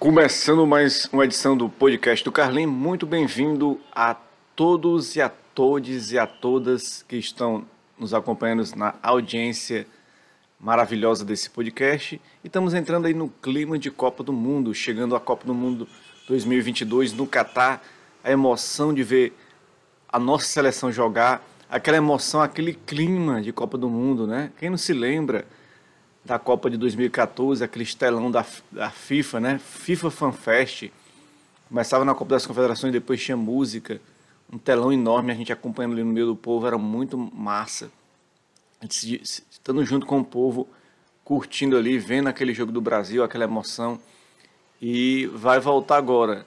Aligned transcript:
Começando 0.00 0.66
mais 0.66 1.04
uma 1.12 1.26
edição 1.26 1.54
do 1.54 1.68
podcast 1.68 2.24
do 2.24 2.32
Carlin, 2.32 2.64
muito 2.64 3.04
bem-vindo 3.04 3.78
a 3.94 4.16
todos 4.56 5.14
e 5.14 5.20
a 5.20 5.28
todes 5.28 6.10
e 6.10 6.18
a 6.18 6.26
todas 6.26 7.02
que 7.02 7.16
estão 7.16 7.66
nos 7.98 8.14
acompanhando 8.14 8.64
na 8.76 8.94
audiência 9.02 9.86
maravilhosa 10.58 11.22
desse 11.22 11.50
podcast. 11.50 12.18
E 12.42 12.46
estamos 12.46 12.72
entrando 12.72 13.04
aí 13.04 13.12
no 13.12 13.28
clima 13.28 13.78
de 13.78 13.90
Copa 13.90 14.24
do 14.24 14.32
Mundo, 14.32 14.72
chegando 14.72 15.14
à 15.14 15.20
Copa 15.20 15.44
do 15.44 15.52
Mundo 15.52 15.86
2022 16.26 17.12
no 17.12 17.26
Catar, 17.26 17.82
a 18.24 18.30
emoção 18.30 18.94
de 18.94 19.02
ver 19.02 19.34
a 20.08 20.18
nossa 20.18 20.46
seleção 20.46 20.90
jogar, 20.90 21.46
aquela 21.68 21.98
emoção, 21.98 22.40
aquele 22.40 22.72
clima 22.72 23.42
de 23.42 23.52
Copa 23.52 23.76
do 23.76 23.90
Mundo, 23.90 24.26
né? 24.26 24.50
Quem 24.58 24.70
não 24.70 24.78
se 24.78 24.94
lembra 24.94 25.44
da 26.30 26.38
Copa 26.38 26.70
de 26.70 26.76
2014, 26.76 27.64
aquele 27.64 27.82
estelão 27.82 28.30
da, 28.30 28.46
da 28.70 28.88
FIFA, 28.88 29.40
né? 29.40 29.58
FIFA 29.58 30.10
Fan 30.12 30.30
Fest. 30.30 30.88
Começava 31.68 32.04
na 32.04 32.14
Copa 32.14 32.30
das 32.30 32.46
Confederações, 32.46 32.92
depois 32.92 33.20
tinha 33.20 33.36
música, 33.36 34.00
um 34.52 34.56
telão 34.56 34.92
enorme, 34.92 35.32
a 35.32 35.34
gente 35.34 35.52
acompanhando 35.52 35.94
ali 35.94 36.04
no 36.04 36.12
meio 36.12 36.26
do 36.26 36.36
povo, 36.36 36.68
era 36.68 36.78
muito 36.78 37.18
massa. 37.18 37.90
Estando 38.80 39.84
junto 39.84 40.06
com 40.06 40.20
o 40.20 40.24
povo, 40.24 40.68
curtindo 41.24 41.76
ali, 41.76 41.98
vendo 41.98 42.28
aquele 42.28 42.54
jogo 42.54 42.70
do 42.70 42.80
Brasil, 42.80 43.24
aquela 43.24 43.42
emoção. 43.42 43.98
E 44.80 45.26
vai 45.34 45.58
voltar 45.58 45.96
agora. 45.96 46.46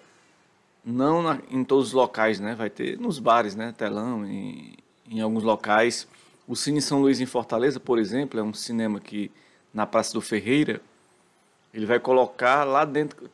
Não 0.85 1.21
na, 1.21 1.39
em 1.51 1.61
todos 1.61 1.87
os 1.87 1.93
locais, 1.93 2.39
né? 2.39 2.55
Vai 2.55 2.69
ter 2.69 2.97
nos 2.97 3.19
bares, 3.19 3.53
né? 3.53 3.73
Telão, 3.77 4.25
em, 4.25 4.77
em 5.09 5.19
alguns 5.19 5.43
locais. 5.43 6.07
O 6.47 6.55
Cine 6.55 6.81
São 6.81 7.01
Luís 7.01 7.19
em 7.19 7.25
Fortaleza, 7.25 7.81
por 7.81 7.99
exemplo, 7.99 8.39
é 8.39 8.43
um 8.43 8.53
cinema 8.53 9.01
que 9.01 9.29
na 9.73 9.85
Praça 9.85 10.13
do 10.13 10.21
Ferreira, 10.21 10.81
ele 11.73 11.85
vai 11.85 11.99
colocar 11.99 12.63
lá 12.63 12.85
dentro 12.85 13.29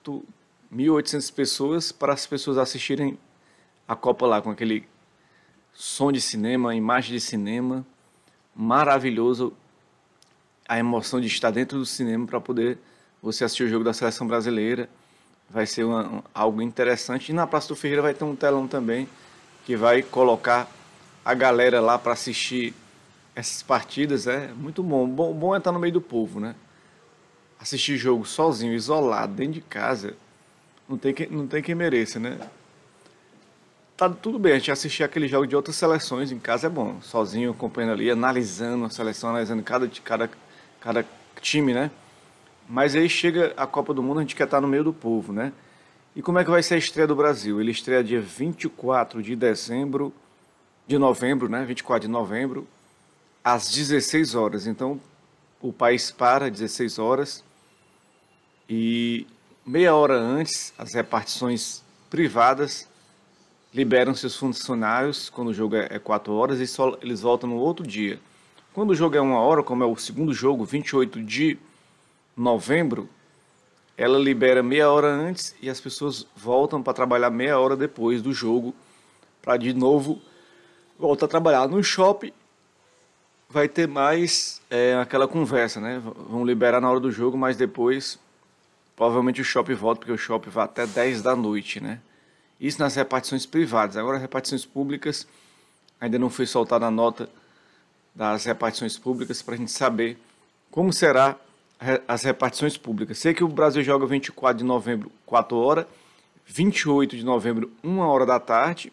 1.800 0.73 1.33
pessoas 1.33 1.91
para 1.91 2.13
as 2.13 2.25
pessoas 2.25 2.57
assistirem 2.57 3.17
a 3.87 3.95
Copa 3.95 4.25
lá 4.25 4.41
com 4.41 4.49
aquele 4.51 4.87
som 5.73 6.11
de 6.11 6.21
cinema, 6.21 6.75
imagem 6.75 7.13
de 7.13 7.19
cinema, 7.19 7.85
maravilhoso, 8.55 9.53
a 10.67 10.77
emoção 10.77 11.19
de 11.19 11.27
estar 11.27 11.49
dentro 11.51 11.79
do 11.79 11.85
cinema 11.85 12.27
para 12.27 12.39
poder 12.39 12.77
você 13.21 13.43
assistir 13.43 13.63
o 13.63 13.69
jogo 13.69 13.83
da 13.83 13.93
seleção 13.93 14.27
brasileira. 14.27 14.87
Vai 15.49 15.65
ser 15.65 15.83
uma, 15.83 16.23
algo 16.33 16.61
interessante. 16.61 17.29
E 17.29 17.33
na 17.33 17.47
Praça 17.47 17.67
do 17.69 17.75
Ferreira 17.75 18.03
vai 18.03 18.13
ter 18.13 18.23
um 18.23 18.35
telão 18.35 18.67
também 18.67 19.09
que 19.65 19.75
vai 19.75 20.03
colocar 20.03 20.69
a 21.25 21.33
galera 21.33 21.81
lá 21.81 21.97
para 21.97 22.13
assistir 22.13 22.73
essas 23.35 23.63
partidas 23.63 24.27
é 24.27 24.49
muito 24.49 24.83
bom. 24.83 25.07
bom. 25.07 25.33
Bom 25.33 25.55
é 25.55 25.57
estar 25.57 25.71
no 25.71 25.79
meio 25.79 25.93
do 25.93 26.01
povo, 26.01 26.39
né? 26.39 26.55
Assistir 27.59 27.97
jogo 27.97 28.25
sozinho, 28.25 28.73
isolado, 28.73 29.33
dentro 29.33 29.53
de 29.53 29.61
casa, 29.61 30.15
não 30.87 30.97
tem 30.97 31.13
que, 31.13 31.27
não 31.27 31.47
tem 31.47 31.61
quem 31.61 31.75
mereça, 31.75 32.19
né? 32.19 32.37
Tá 33.95 34.09
tudo 34.09 34.39
bem, 34.39 34.53
a 34.53 34.57
gente 34.57 34.71
assistir 34.71 35.03
aquele 35.03 35.27
jogo 35.27 35.45
de 35.45 35.55
outras 35.55 35.75
seleções 35.75 36.31
em 36.31 36.39
casa 36.39 36.67
é 36.67 36.69
bom. 36.69 37.01
Sozinho, 37.01 37.51
acompanhando 37.51 37.91
ali, 37.91 38.09
analisando 38.09 38.85
a 38.85 38.89
seleção, 38.89 39.29
analisando 39.29 39.61
cada, 39.61 39.89
cada, 40.03 40.29
cada 40.79 41.05
time, 41.41 41.73
né? 41.73 41.91
Mas 42.67 42.95
aí 42.95 43.09
chega 43.09 43.53
a 43.57 43.67
Copa 43.67 43.93
do 43.93 44.01
Mundo, 44.01 44.19
a 44.19 44.21
gente 44.21 44.35
quer 44.35 44.45
estar 44.45 44.61
no 44.61 44.67
meio 44.67 44.83
do 44.83 44.93
povo, 44.93 45.33
né? 45.33 45.51
E 46.15 46.21
como 46.21 46.39
é 46.39 46.43
que 46.43 46.49
vai 46.49 46.63
ser 46.63 46.75
a 46.75 46.77
estreia 46.77 47.07
do 47.07 47.15
Brasil? 47.15 47.59
Ele 47.59 47.71
estreia 47.71 48.03
dia 48.03 48.21
24 48.21 49.21
de 49.21 49.35
dezembro, 49.35 50.13
de 50.87 50.97
novembro, 50.97 51.49
né? 51.49 51.65
24 51.65 52.07
de 52.07 52.11
novembro, 52.11 52.67
às 53.53 53.69
16 53.69 54.35
horas. 54.35 54.67
Então, 54.67 54.99
o 55.61 55.73
país 55.73 56.11
para 56.11 56.45
às 56.45 56.51
16 56.51 56.99
horas 56.99 57.43
e 58.69 59.25
meia 59.65 59.95
hora 59.95 60.15
antes, 60.15 60.73
as 60.77 60.93
repartições 60.93 61.83
privadas 62.09 62.87
liberam 63.73 64.13
seus 64.13 64.35
funcionários 64.35 65.29
quando 65.29 65.49
o 65.49 65.53
jogo 65.53 65.75
é 65.75 65.99
4 65.99 66.33
horas 66.33 66.59
e 66.59 66.67
só, 66.67 66.97
eles 67.01 67.21
voltam 67.21 67.49
no 67.49 67.57
outro 67.57 67.85
dia. 67.85 68.19
Quando 68.73 68.91
o 68.91 68.95
jogo 68.95 69.15
é 69.15 69.21
uma 69.21 69.39
hora, 69.39 69.63
como 69.63 69.83
é 69.83 69.87
o 69.87 69.95
segundo 69.95 70.33
jogo, 70.33 70.63
28 70.63 71.21
de 71.23 71.57
novembro, 72.37 73.09
ela 73.97 74.17
libera 74.17 74.63
meia 74.63 74.89
hora 74.89 75.07
antes 75.07 75.55
e 75.61 75.69
as 75.69 75.81
pessoas 75.81 76.25
voltam 76.35 76.81
para 76.81 76.93
trabalhar 76.93 77.29
meia 77.29 77.59
hora 77.59 77.75
depois 77.75 78.21
do 78.21 78.31
jogo 78.31 78.73
para 79.41 79.57
de 79.57 79.73
novo 79.73 80.21
voltar 80.97 81.25
a 81.25 81.29
trabalhar 81.29 81.67
no 81.67 81.83
shopping 81.83 82.31
vai 83.49 83.67
ter 83.67 83.87
mais 83.87 84.61
é, 84.69 84.95
aquela 84.95 85.27
conversa, 85.27 85.81
né? 85.81 86.01
Vão 86.29 86.45
liberar 86.45 86.79
na 86.79 86.89
hora 86.89 86.99
do 86.99 87.11
jogo, 87.11 87.37
mas 87.37 87.57
depois 87.57 88.19
provavelmente 88.95 89.41
o 89.41 89.45
shopping 89.45 89.73
volta, 89.73 89.99
porque 89.99 90.11
o 90.11 90.17
shopping 90.17 90.49
vai 90.49 90.65
até 90.65 90.85
10 90.85 91.21
da 91.21 91.35
noite, 91.35 91.79
né? 91.81 91.99
Isso 92.59 92.79
nas 92.79 92.95
repartições 92.95 93.45
privadas. 93.45 93.95
Agora, 93.95 94.17
as 94.17 94.21
repartições 94.21 94.65
públicas, 94.65 95.25
ainda 95.99 96.19
não 96.19 96.29
foi 96.29 96.45
soltada 96.45 96.85
a 96.85 96.91
nota 96.91 97.29
das 98.13 98.43
repartições 98.43 98.97
públicas 98.97 99.41
para 99.41 99.55
a 99.55 99.57
gente 99.57 99.71
saber 99.71 100.17
como 100.69 100.91
será 100.91 101.37
as 102.07 102.23
repartições 102.23 102.77
públicas. 102.77 103.17
Sei 103.17 103.33
que 103.33 103.43
o 103.43 103.47
Brasil 103.47 103.81
joga 103.81 104.05
24 104.05 104.57
de 104.57 104.65
novembro, 104.65 105.09
4 105.25 105.57
horas, 105.57 105.85
28 106.45 107.15
de 107.15 107.23
novembro, 107.23 107.71
1 107.81 107.99
hora 107.99 108.25
da 108.25 108.39
tarde, 108.39 108.91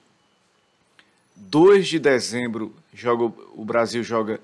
2 1.37 1.87
de 1.87 1.99
dezembro 1.99 2.75
joga, 2.95 3.25
o 3.55 3.65
Brasil 3.65 4.03
joga 4.03 4.41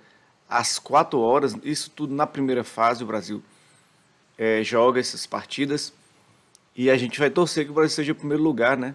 às 0.49 0.79
4 0.79 1.19
horas, 1.19 1.57
isso 1.65 1.91
tudo 1.91 2.15
na 2.15 2.27
primeira 2.27 2.63
fase, 2.63 3.03
o 3.03 3.07
Brasil 3.07 3.43
é, 4.37 4.63
joga 4.63 5.01
essas 5.01 5.25
partidas. 5.27 5.93
E 6.77 6.91
a 6.91 6.97
gente 6.97 7.19
vai 7.19 7.31
torcer 7.31 7.65
que 7.65 7.71
o 7.71 7.75
Brasil 7.75 7.95
seja 7.95 8.13
o 8.13 8.15
primeiro 8.15 8.43
lugar, 8.43 8.77
né? 8.77 8.95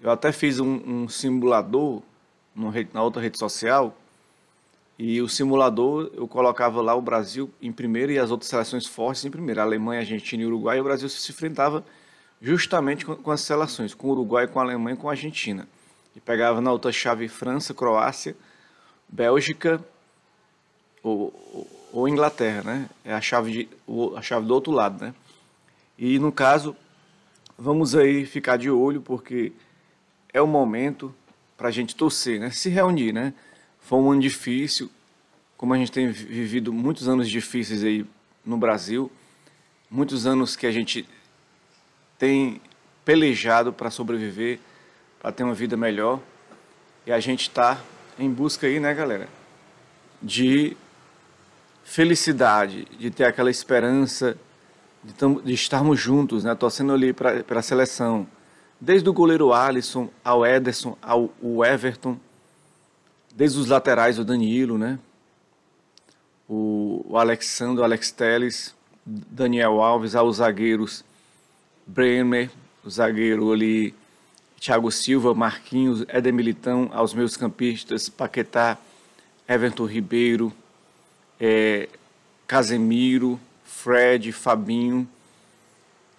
Eu 0.00 0.10
até 0.10 0.32
fiz 0.32 0.58
um, 0.60 0.80
um 0.86 1.08
simulador 1.08 2.02
no, 2.54 2.72
na 2.92 3.02
outra 3.02 3.20
rede 3.20 3.38
social. 3.38 3.94
E 4.98 5.20
o 5.20 5.28
simulador 5.28 6.10
eu 6.14 6.28
colocava 6.28 6.80
lá 6.82 6.94
o 6.94 7.00
Brasil 7.00 7.50
em 7.60 7.72
primeiro 7.72 8.12
e 8.12 8.18
as 8.18 8.30
outras 8.30 8.50
seleções 8.50 8.86
fortes 8.86 9.24
em 9.24 9.30
primeiro. 9.30 9.60
A 9.60 9.64
Alemanha, 9.64 10.00
Argentina 10.00 10.42
e 10.42 10.46
Uruguai. 10.46 10.78
E 10.78 10.80
o 10.80 10.84
Brasil 10.84 11.08
se 11.08 11.30
enfrentava 11.30 11.84
justamente 12.40 13.04
com, 13.04 13.16
com 13.16 13.30
as 13.30 13.40
seleções, 13.40 13.94
com 13.94 14.08
o 14.08 14.10
Uruguai, 14.10 14.46
com 14.46 14.58
a 14.58 14.62
Alemanha 14.62 14.94
e 14.94 14.98
com 14.98 15.08
a 15.08 15.12
Argentina 15.12 15.66
e 16.14 16.20
pegava 16.20 16.60
na 16.60 16.72
outra 16.72 16.92
chave 16.92 17.28
França, 17.28 17.72
Croácia, 17.72 18.36
Bélgica 19.08 19.84
ou, 21.02 21.68
ou 21.92 22.08
Inglaterra, 22.08 22.62
né? 22.62 22.90
É 23.04 23.12
a 23.12 23.20
chave, 23.20 23.52
de, 23.52 23.68
a 24.16 24.22
chave 24.22 24.46
do 24.46 24.54
outro 24.54 24.72
lado, 24.72 25.04
né? 25.04 25.14
E 25.98 26.18
no 26.18 26.32
caso, 26.32 26.76
vamos 27.58 27.94
aí 27.94 28.24
ficar 28.24 28.56
de 28.56 28.70
olho 28.70 29.00
porque 29.00 29.52
é 30.32 30.40
o 30.40 30.46
momento 30.46 31.14
para 31.56 31.68
a 31.68 31.70
gente 31.70 31.94
torcer, 31.94 32.40
né? 32.40 32.50
Se 32.50 32.68
reunir, 32.68 33.12
né? 33.12 33.34
Foi 33.80 33.98
um 33.98 34.10
ano 34.10 34.20
difícil, 34.20 34.90
como 35.56 35.74
a 35.74 35.78
gente 35.78 35.92
tem 35.92 36.10
vivido 36.10 36.72
muitos 36.72 37.08
anos 37.08 37.28
difíceis 37.28 37.84
aí 37.84 38.06
no 38.44 38.56
Brasil, 38.56 39.10
muitos 39.90 40.26
anos 40.26 40.56
que 40.56 40.66
a 40.66 40.70
gente 40.70 41.06
tem 42.18 42.60
pelejado 43.04 43.72
para 43.72 43.90
sobreviver 43.90 44.60
para 45.20 45.30
ter 45.30 45.44
uma 45.44 45.54
vida 45.54 45.76
melhor. 45.76 46.18
E 47.06 47.12
a 47.12 47.20
gente 47.20 47.42
está 47.42 47.80
em 48.18 48.30
busca 48.30 48.66
aí, 48.66 48.80
né, 48.80 48.92
galera, 48.92 49.28
de 50.22 50.76
felicidade, 51.84 52.86
de 52.98 53.10
ter 53.10 53.24
aquela 53.24 53.50
esperança 53.50 54.36
de, 55.02 55.14
de 55.44 55.52
estarmos 55.52 55.98
juntos, 55.98 56.44
né, 56.44 56.54
torcendo 56.54 56.92
ali 56.92 57.12
para 57.12 57.44
a 57.48 57.62
seleção. 57.62 58.26
Desde 58.80 59.08
o 59.08 59.12
goleiro 59.12 59.52
Alisson 59.52 60.08
ao 60.24 60.44
Ederson, 60.44 60.96
ao 61.02 61.30
o 61.40 61.64
Everton, 61.64 62.18
desde 63.34 63.58
os 63.58 63.66
laterais 63.66 64.18
o 64.18 64.24
Danilo, 64.24 64.78
né, 64.78 64.98
o, 66.48 67.04
o 67.08 67.18
Alexandre, 67.18 67.80
o 67.80 67.84
Alex 67.84 68.10
Teles, 68.10 68.74
Daniel 69.04 69.80
Alves, 69.80 70.14
aos 70.14 70.36
zagueiros 70.36 71.04
Bremer, 71.86 72.50
o 72.84 72.90
zagueiro 72.90 73.52
ali 73.52 73.94
Thiago 74.60 74.92
Silva, 74.92 75.34
Marquinhos, 75.34 76.04
Éder 76.06 76.34
Militão, 76.34 76.90
aos 76.92 77.14
meus 77.14 77.34
campistas, 77.34 78.10
Paquetá, 78.10 78.76
Everton 79.48 79.86
Ribeiro, 79.86 80.52
é, 81.40 81.88
Casemiro, 82.46 83.40
Fred, 83.64 84.30
Fabinho, 84.32 85.08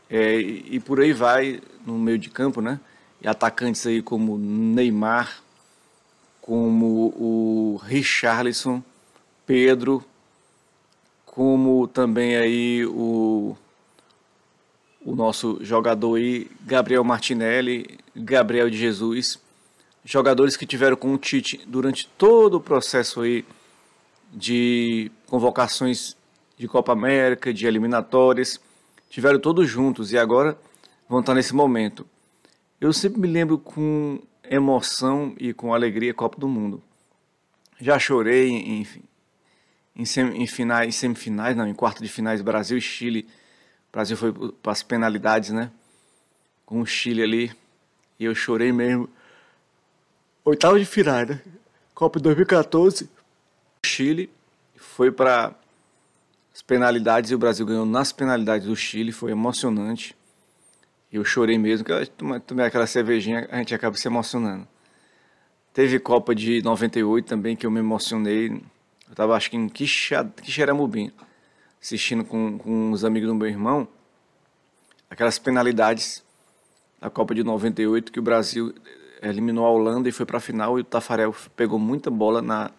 é, 0.10 0.40
e, 0.40 0.80
por 0.80 1.00
aí 1.00 1.14
vai 1.14 1.62
no 1.86 1.98
meio 2.00 2.18
de 2.18 2.30
campo, 2.30 2.60
né? 2.62 2.80
E 3.22 3.28
atacantes 3.28 3.86
aí 3.86 4.02
como 4.02 4.38
Neymar, 4.38 5.42
como 6.42 7.14
o 7.16 7.80
Richarlison, 7.84 8.84
Pedro, 9.46 10.04
como 11.26 11.88
também 11.88 12.36
aí 12.36 12.86
o 12.88 13.56
o 15.04 15.16
nosso 15.16 15.60
jogador 15.62 16.16
aí, 16.16 16.50
Gabriel 16.62 17.04
Martinelli, 17.04 17.98
Gabriel 18.16 18.70
de 18.70 18.78
Jesus, 18.78 19.40
jogadores 20.06 20.56
que 20.56 20.66
tiveram 20.66 20.96
com 20.96 21.14
o 21.14 21.18
Tite 21.18 21.62
durante 21.68 22.08
todo 22.18 22.56
o 22.56 22.62
processo 22.62 23.22
aí 23.22 23.46
de 24.32 25.12
convocações 25.28 26.16
de 26.58 26.68
Copa 26.68 26.94
América, 26.94 27.54
de 27.54 27.66
eliminatórias, 27.66 28.60
tiveram 29.10 29.40
todos 29.40 29.68
juntos 29.68 30.12
e 30.12 30.18
agora 30.18 30.58
vão 31.10 31.20
estar 31.20 31.34
nesse 31.34 31.54
momento. 31.54 32.06
Eu 32.80 32.94
sempre 32.94 33.20
me 33.20 33.28
lembro 33.28 33.58
com 33.58 34.20
emoção 34.50 35.36
e 35.40 35.54
com 35.54 35.74
alegria 35.74 36.14
Copa 36.14 36.40
do 36.40 36.48
Mundo. 36.48 36.82
Já 37.80 37.98
chorei 37.98 38.50
em, 38.50 38.86
em, 39.96 40.04
em, 40.04 40.48
finais, 40.48 40.88
em 40.88 40.92
semifinais, 40.92 41.56
não, 41.56 41.68
em 41.68 41.74
quarto 41.74 42.02
de 42.02 42.10
finais 42.10 42.42
Brasil 42.42 42.78
e 42.78 42.82
Chile. 42.82 43.28
O 43.92 43.94
Brasil 43.94 44.16
foi 44.16 44.32
para 44.32 44.72
as 44.72 44.82
penalidades, 44.82 45.50
né? 45.50 45.70
Com 46.66 46.80
o 46.80 46.86
Chile 46.86 47.22
ali. 47.22 47.52
E 48.18 48.24
eu 48.24 48.34
chorei 48.34 48.72
mesmo. 48.72 49.10
Oitavo 50.46 50.80
de 50.80 50.86
final, 50.86 51.26
né? 51.26 51.42
Copa 51.94 52.18
2014. 52.18 53.04
O 53.04 53.86
Chile 53.86 54.32
foi 54.78 55.12
para 55.12 55.54
as 56.54 56.62
penalidades 56.62 57.32
e 57.32 57.36
o 57.36 57.38
Brasil 57.38 57.66
ganhou 57.66 57.86
nas 57.86 58.14
penalidades 58.14 58.66
do 58.66 58.76
Chile. 58.78 59.12
Foi 59.12 59.32
emocionante. 59.32 60.16
Eu 61.12 61.26
chorei 61.26 61.58
mesmo, 61.58 61.86
que 61.86 62.06
tomei 62.48 62.66
aquela 62.66 62.88
cervejinha, 62.88 63.46
a 63.52 63.58
gente 63.58 63.76
acaba 63.76 63.98
se 63.98 64.08
emocionando. 64.08 64.66
Teve 65.74 66.00
Copa 66.00 66.34
de 66.34 66.62
98 66.62 67.28
também, 67.28 67.54
que 67.58 67.66
eu 67.66 67.72
me 67.72 67.80
emocionei. 67.80 68.48
Eu 69.10 69.16
tava, 69.16 69.36
acho 69.36 69.50
que 69.50 69.58
em 69.58 69.68
Quixeramobim, 69.68 71.12
assistindo 71.82 72.24
com, 72.24 72.58
com 72.58 72.92
os 72.92 73.04
amigos 73.04 73.28
do 73.28 73.36
meu 73.36 73.48
irmão, 73.48 73.88
aquelas 75.10 75.40
penalidades 75.40 76.24
da 77.00 77.10
Copa 77.10 77.34
de 77.34 77.44
98, 77.44 78.12
que 78.12 78.20
o 78.20 78.22
Brasil 78.24 78.74
eliminou 79.22 79.66
a 79.66 79.72
Holanda 79.72 80.08
e 80.08 80.12
foi 80.12 80.26
para 80.26 80.38
a 80.38 80.42
final, 80.42 80.78
e 80.78 80.82
o 80.82 80.84
Tafarel 80.84 81.36
pegou 81.56 81.80
muita 81.80 82.12
bola 82.12 82.42
na, 82.42 82.72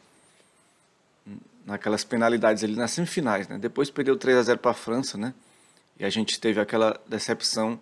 naquelas 1.66 2.04
penalidades 2.04 2.62
ali 2.62 2.76
nas 2.76 2.92
semifinais, 2.92 3.48
né? 3.48 3.58
Depois 3.58 3.90
perdeu 3.90 4.16
3 4.16 4.38
a 4.38 4.42
0 4.42 4.58
para 4.58 4.70
a 4.70 4.74
França, 4.74 5.18
né? 5.18 5.34
E 5.98 6.04
a 6.04 6.10
gente 6.10 6.40
teve 6.40 6.60
aquela 6.60 7.00
decepção 7.06 7.78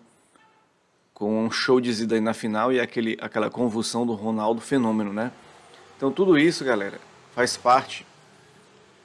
com 1.13 1.45
um 1.45 1.51
show 1.51 1.81
de 1.81 1.93
Zidane 1.93 2.23
na 2.23 2.33
final 2.33 2.73
e 2.73 2.81
aquele, 2.81 3.19
aquela 3.21 3.51
convulsão 3.51 4.07
do 4.07 4.15
Ronaldo 4.15 4.61
fenômeno, 4.61 5.13
né? 5.13 5.31
Então 5.97 6.11
tudo 6.11 6.39
isso, 6.39 6.65
galera, 6.65 6.99
faz 7.35 7.59
parte 7.59 8.07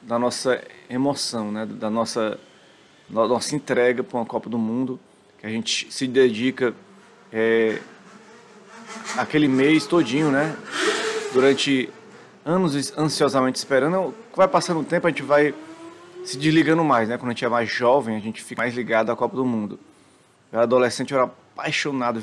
da 0.05 0.19
nossa 0.19 0.63
emoção, 0.89 1.51
né? 1.51 1.65
Da 1.65 1.89
nossa, 1.89 2.39
nossa 3.09 3.55
entrega 3.55 4.03
para 4.03 4.17
uma 4.17 4.25
Copa 4.25 4.49
do 4.49 4.57
Mundo, 4.57 4.99
que 5.39 5.45
a 5.45 5.49
gente 5.49 5.91
se 5.91 6.07
dedica 6.07 6.73
é, 7.33 7.81
aquele 9.17 9.47
mês 9.47 9.85
todinho, 9.85 10.31
né? 10.31 10.55
Durante 11.33 11.89
anos 12.45 12.93
ansiosamente 12.97 13.57
esperando. 13.57 14.13
Vai 14.35 14.47
passando 14.47 14.79
o 14.79 14.83
tempo, 14.83 15.07
a 15.07 15.09
gente 15.09 15.23
vai 15.23 15.53
se 16.23 16.37
desligando 16.37 16.83
mais, 16.83 17.09
né? 17.09 17.17
Quando 17.17 17.29
a 17.29 17.33
gente 17.33 17.43
é 17.43 17.49
mais 17.49 17.69
jovem, 17.69 18.15
a 18.15 18.19
gente 18.19 18.43
fica 18.43 18.61
mais 18.61 18.75
ligado 18.75 19.11
à 19.11 19.15
Copa 19.15 19.35
do 19.35 19.45
Mundo. 19.45 19.79
Eu 20.51 20.57
era 20.57 20.63
adolescente, 20.63 21.11
eu 21.11 21.19
era 21.19 21.31
apaixonado. 21.53 22.21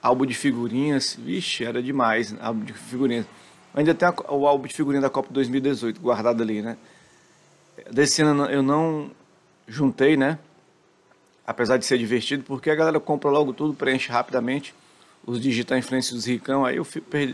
Álbum 0.00 0.24
de 0.24 0.34
figurinhas, 0.34 1.18
vixe, 1.18 1.64
era 1.64 1.82
demais, 1.82 2.34
álbum 2.40 2.64
de 2.64 2.72
figurinhas. 2.72 3.26
Ainda 3.74 3.94
tem 3.94 4.08
o 4.28 4.46
álbum 4.46 4.66
de 4.66 4.74
figurinha 4.74 5.00
da 5.00 5.10
Copa 5.10 5.28
2018 5.32 6.00
guardado 6.00 6.42
ali, 6.42 6.62
né? 6.62 6.76
Desse 7.90 8.22
ano 8.22 8.46
eu 8.46 8.62
não 8.62 9.10
juntei, 9.66 10.16
né? 10.16 10.38
Apesar 11.46 11.76
de 11.76 11.86
ser 11.86 11.98
divertido, 11.98 12.42
porque 12.44 12.70
a 12.70 12.74
galera 12.74 12.98
compra 13.00 13.30
logo 13.30 13.52
tudo, 13.52 13.74
preenche 13.74 14.10
rapidamente. 14.10 14.74
Os 15.26 15.40
digital 15.40 15.78
influencers 15.78 16.14
dos 16.14 16.26
ricão, 16.26 16.64
aí 16.64 16.76
eu 16.76 16.86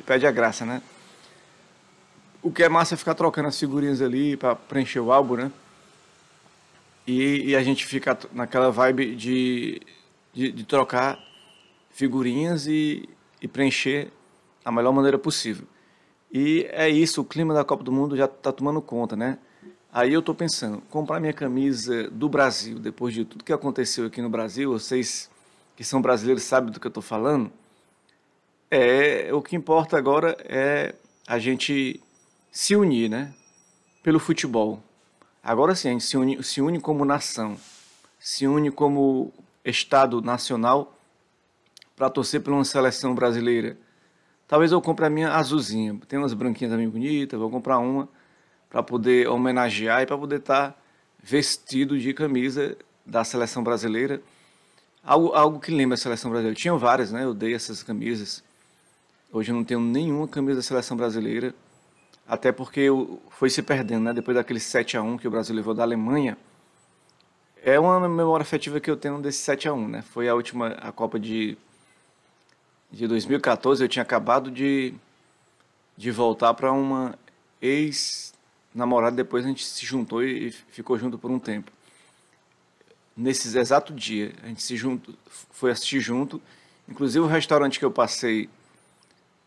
perde 0.05 0.27
a 0.27 0.31
graça, 0.31 0.65
né? 0.67 0.83
O 2.43 2.51
que 2.51 2.63
é 2.63 2.69
massa 2.69 2.95
é 2.95 2.97
ficar 2.97 3.15
trocando 3.15 3.49
as 3.49 3.59
figurinhas 3.59 4.03
ali 4.03 4.37
para 4.37 4.55
preencher 4.55 5.01
o 5.01 5.13
álbum, 5.13 5.37
né? 5.37 5.53
E, 7.07 7.51
e, 7.51 7.57
a 7.57 7.63
gente 7.63 7.85
fica 7.85 8.19
naquela 8.33 8.71
vibe 8.71 9.15
de 9.15 9.81
de, 10.35 10.51
de 10.51 10.65
trocar 10.65 11.19
figurinhas 11.91 12.67
e, 12.67 13.09
e 13.41 13.47
preencher 13.47 14.11
a 14.65 14.73
melhor 14.73 14.93
maneira 14.93 15.19
possível. 15.19 15.67
E 16.37 16.67
é 16.73 16.89
isso, 16.89 17.21
o 17.21 17.25
clima 17.25 17.55
da 17.55 17.65
Copa 17.65 17.85
do 17.85 17.93
Mundo 17.93 18.17
já 18.17 18.25
está 18.25 18.51
tomando 18.51 18.83
conta, 18.83 19.15
né? 19.15 19.39
Aí 19.93 20.13
eu 20.13 20.19
estou 20.19 20.35
pensando, 20.35 20.83
comprar 20.91 21.21
minha 21.21 21.33
camisa 21.33 22.11
do 22.11 22.29
Brasil, 22.29 22.77
depois 22.81 23.15
de 23.15 23.25
tudo 23.25 23.45
que 23.45 23.53
aconteceu 23.53 24.07
aqui 24.07 24.21
no 24.21 24.29
Brasil, 24.29 24.73
vocês 24.73 25.31
que 25.77 25.85
são 25.85 26.03
brasileiros 26.03 26.43
sabem 26.43 26.73
do 26.73 26.81
que 26.81 26.89
eu 26.89 26.91
estou 26.91 27.05
falando, 27.05 27.53
é 28.69 29.33
o 29.33 29.41
que 29.41 29.55
importa 29.55 29.97
agora 29.97 30.37
é 30.41 30.97
a 31.25 31.39
gente 31.39 32.01
se 32.51 32.75
unir, 32.75 33.09
né? 33.09 33.33
Pelo 34.03 34.19
futebol. 34.19 34.83
Agora 35.41 35.77
sim, 35.77 35.87
a 35.87 35.93
gente 35.93 36.05
se 36.05 36.17
une, 36.17 36.43
se 36.43 36.61
une 36.61 36.81
como 36.81 37.05
nação, 37.05 37.57
se 38.19 38.49
une 38.49 38.73
como 38.73 39.33
Estado 39.65 40.21
Nacional 40.21 40.99
para 41.95 42.11
torcer 42.11 42.41
por 42.41 42.53
uma 42.53 42.65
seleção 42.65 43.15
brasileira. 43.15 43.77
Talvez 44.47 44.73
eu 44.73 44.81
compre 44.81 45.07
a 45.07 45.11
minha 45.11 45.33
azulzinha. 45.33 45.99
Tem 46.07 46.19
umas 46.19 46.35
branquinhas 46.35 46.73
também 46.73 46.89
bonitas, 46.89 47.39
vou 47.39 47.51
comprar 47.51 47.79
uma 47.79 48.09
para 48.69 48.83
poder 48.83 49.29
homenagear 49.29 50.03
e 50.03 50.07
para 50.07 50.19
poder 50.19 50.41
estar 50.41 50.73
tá 50.73 50.79
vestido 51.23 51.99
de 51.99 52.13
camisa 52.13 52.77
da 53.07 53.25
seleção 53.25 53.63
brasileira. 53.63 54.21
Algo, 55.03 55.33
algo 55.33 55.61
que 55.61 55.71
lembra 55.71 55.95
a 55.95 55.99
seleção 55.99 56.31
brasileira. 56.31 56.57
Tinha 56.57 56.75
várias, 56.75 57.13
né? 57.13 57.25
Eu 57.25 57.35
dei 57.35 57.55
essas 57.55 57.83
camisas. 57.83 58.43
Hoje 59.33 59.53
eu 59.53 59.57
não 59.57 59.65
tenho 59.65 59.81
nenhuma 59.81 60.27
camisa 60.29 60.57
da 60.57 60.63
seleção 60.63 60.97
brasileira. 60.97 61.55
Até 62.27 62.53
porque 62.53 62.89
foi 63.31 63.51
se 63.51 63.63
perdendo, 63.63 64.05
né? 64.05 64.13
Depois 64.13 64.35
daquele 64.35 64.61
7 64.61 64.97
a 64.97 65.03
1 65.03 65.19
que 65.19 65.29
o 65.29 65.31
Brasil 65.31 65.55
levou 65.55 65.75
da 65.75 65.83
Alemanha 65.83 66.37
é 67.65 67.81
uma 67.81 67.99
memória 68.07 68.43
afetiva 68.43 68.79
que 68.79 68.91
eu 68.91 68.97
tenho 68.97 69.19
desse 69.21 69.39
7 69.39 69.69
a 69.69 69.73
1 69.73 69.89
né? 69.89 70.03
Foi 70.03 70.29
a 70.29 70.35
última 70.35 70.69
a 70.69 70.93
Copa 70.93 71.19
de, 71.19 71.57
de 72.95 73.09
2014, 73.09 73.83
eu 73.83 73.89
tinha 73.89 74.03
acabado 74.03 74.51
de, 74.51 74.95
de 75.97 76.11
voltar 76.11 76.55
para 76.55 76.73
uma 76.73 77.19
ex-namorada, 77.61 79.17
depois 79.17 79.45
a 79.45 79.49
gente 79.49 79.65
se 79.65 79.85
juntou 79.85 80.23
e 80.23 80.53
ficou 80.53 80.97
junto 80.97 81.19
por 81.19 81.31
um 81.31 81.39
tempo. 81.39 81.73
Nesse 83.17 83.57
exato 83.57 83.93
dia, 83.93 84.33
a 84.43 84.47
gente 84.47 84.63
se 84.63 84.77
junto, 84.77 85.17
foi 85.51 85.73
assistir 85.73 86.01
junto, 86.01 86.41
inclusive 86.89 87.25
o 87.25 87.29
restaurante 87.29 87.79
que 87.79 87.85
eu 87.85 87.91
passei, 87.91 88.49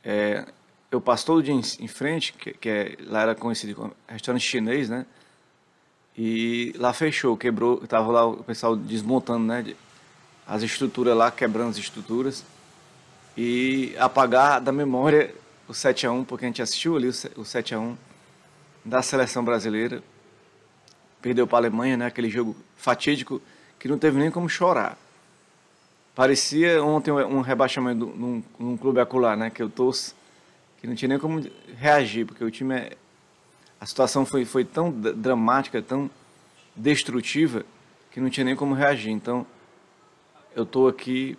é, 0.04 0.46
eu 0.92 1.00
passo 1.00 1.26
todo 1.26 1.44
dia 1.44 1.54
em, 1.54 1.62
em 1.80 1.88
frente, 1.88 2.34
que, 2.34 2.54
que 2.54 2.70
é, 2.70 2.98
lá 3.02 3.22
era 3.22 3.36
conhecido 3.36 3.76
como 3.76 3.96
restaurante 4.08 4.44
chinês, 4.44 4.90
né? 4.90 5.06
E 6.18 6.74
lá 6.78 6.94
fechou, 6.94 7.38
quebrou, 7.38 7.86
tava 7.88 8.12
lá 8.12 8.26
o 8.26 8.44
pessoal 8.44 8.76
desmontando, 8.76 9.46
né? 9.46 9.76
As 10.46 10.64
estruturas 10.64 11.16
lá, 11.16 11.30
quebrando 11.30 11.70
as 11.70 11.78
estruturas. 11.78 12.44
E 13.38 13.96
apagar 14.00 14.60
da 14.60 14.72
memória 14.72 15.34
o 15.68 15.74
7 15.74 16.08
a 16.08 16.12
1 16.12 16.24
porque 16.26 16.46
a 16.46 16.48
gente 16.48 16.62
assistiu 16.62 16.98
ali 16.98 17.10
o 17.36 17.46
7 17.46 17.76
a 17.76 17.80
1 17.80 17.96
da 18.84 19.02
seleção 19.04 19.44
brasileira. 19.44 20.02
Perdeu 21.22 21.46
para 21.46 21.58
a 21.58 21.62
Alemanha, 21.62 21.96
né? 21.96 22.06
Aquele 22.08 22.30
jogo 22.30 22.56
fatídico 22.76 23.40
que 23.78 23.88
não 23.88 24.00
teve 24.00 24.20
nem 24.20 24.32
como 24.32 24.50
chorar. 24.50 24.98
Parecia 26.16 26.84
ontem 26.84 27.12
um 27.12 27.42
rebaixamento 27.42 28.08
num, 28.08 28.44
num 28.58 28.76
clube 28.76 29.00
acular, 29.00 29.38
né? 29.38 29.52
Que 29.52 29.62
eu 29.62 29.70
torço, 29.70 30.16
que 30.82 30.88
não 30.88 30.96
tinha 30.96 31.10
nem 31.10 31.20
como 31.20 31.40
reagir, 31.78 32.26
porque 32.26 32.44
o 32.44 32.50
time 32.50 32.76
é 32.76 32.98
a 33.80 33.86
situação 33.86 34.26
foi, 34.26 34.44
foi 34.44 34.66
tão 34.66 34.92
dramática, 34.92 35.82
tão 35.82 36.10
destrutiva, 36.76 37.64
que 38.12 38.20
não 38.20 38.30
tinha 38.30 38.44
nem 38.44 38.56
como 38.56 38.74
reagir. 38.74 39.12
Então, 39.12 39.46
eu 40.56 40.64
estou 40.64 40.88
aqui 40.88 41.38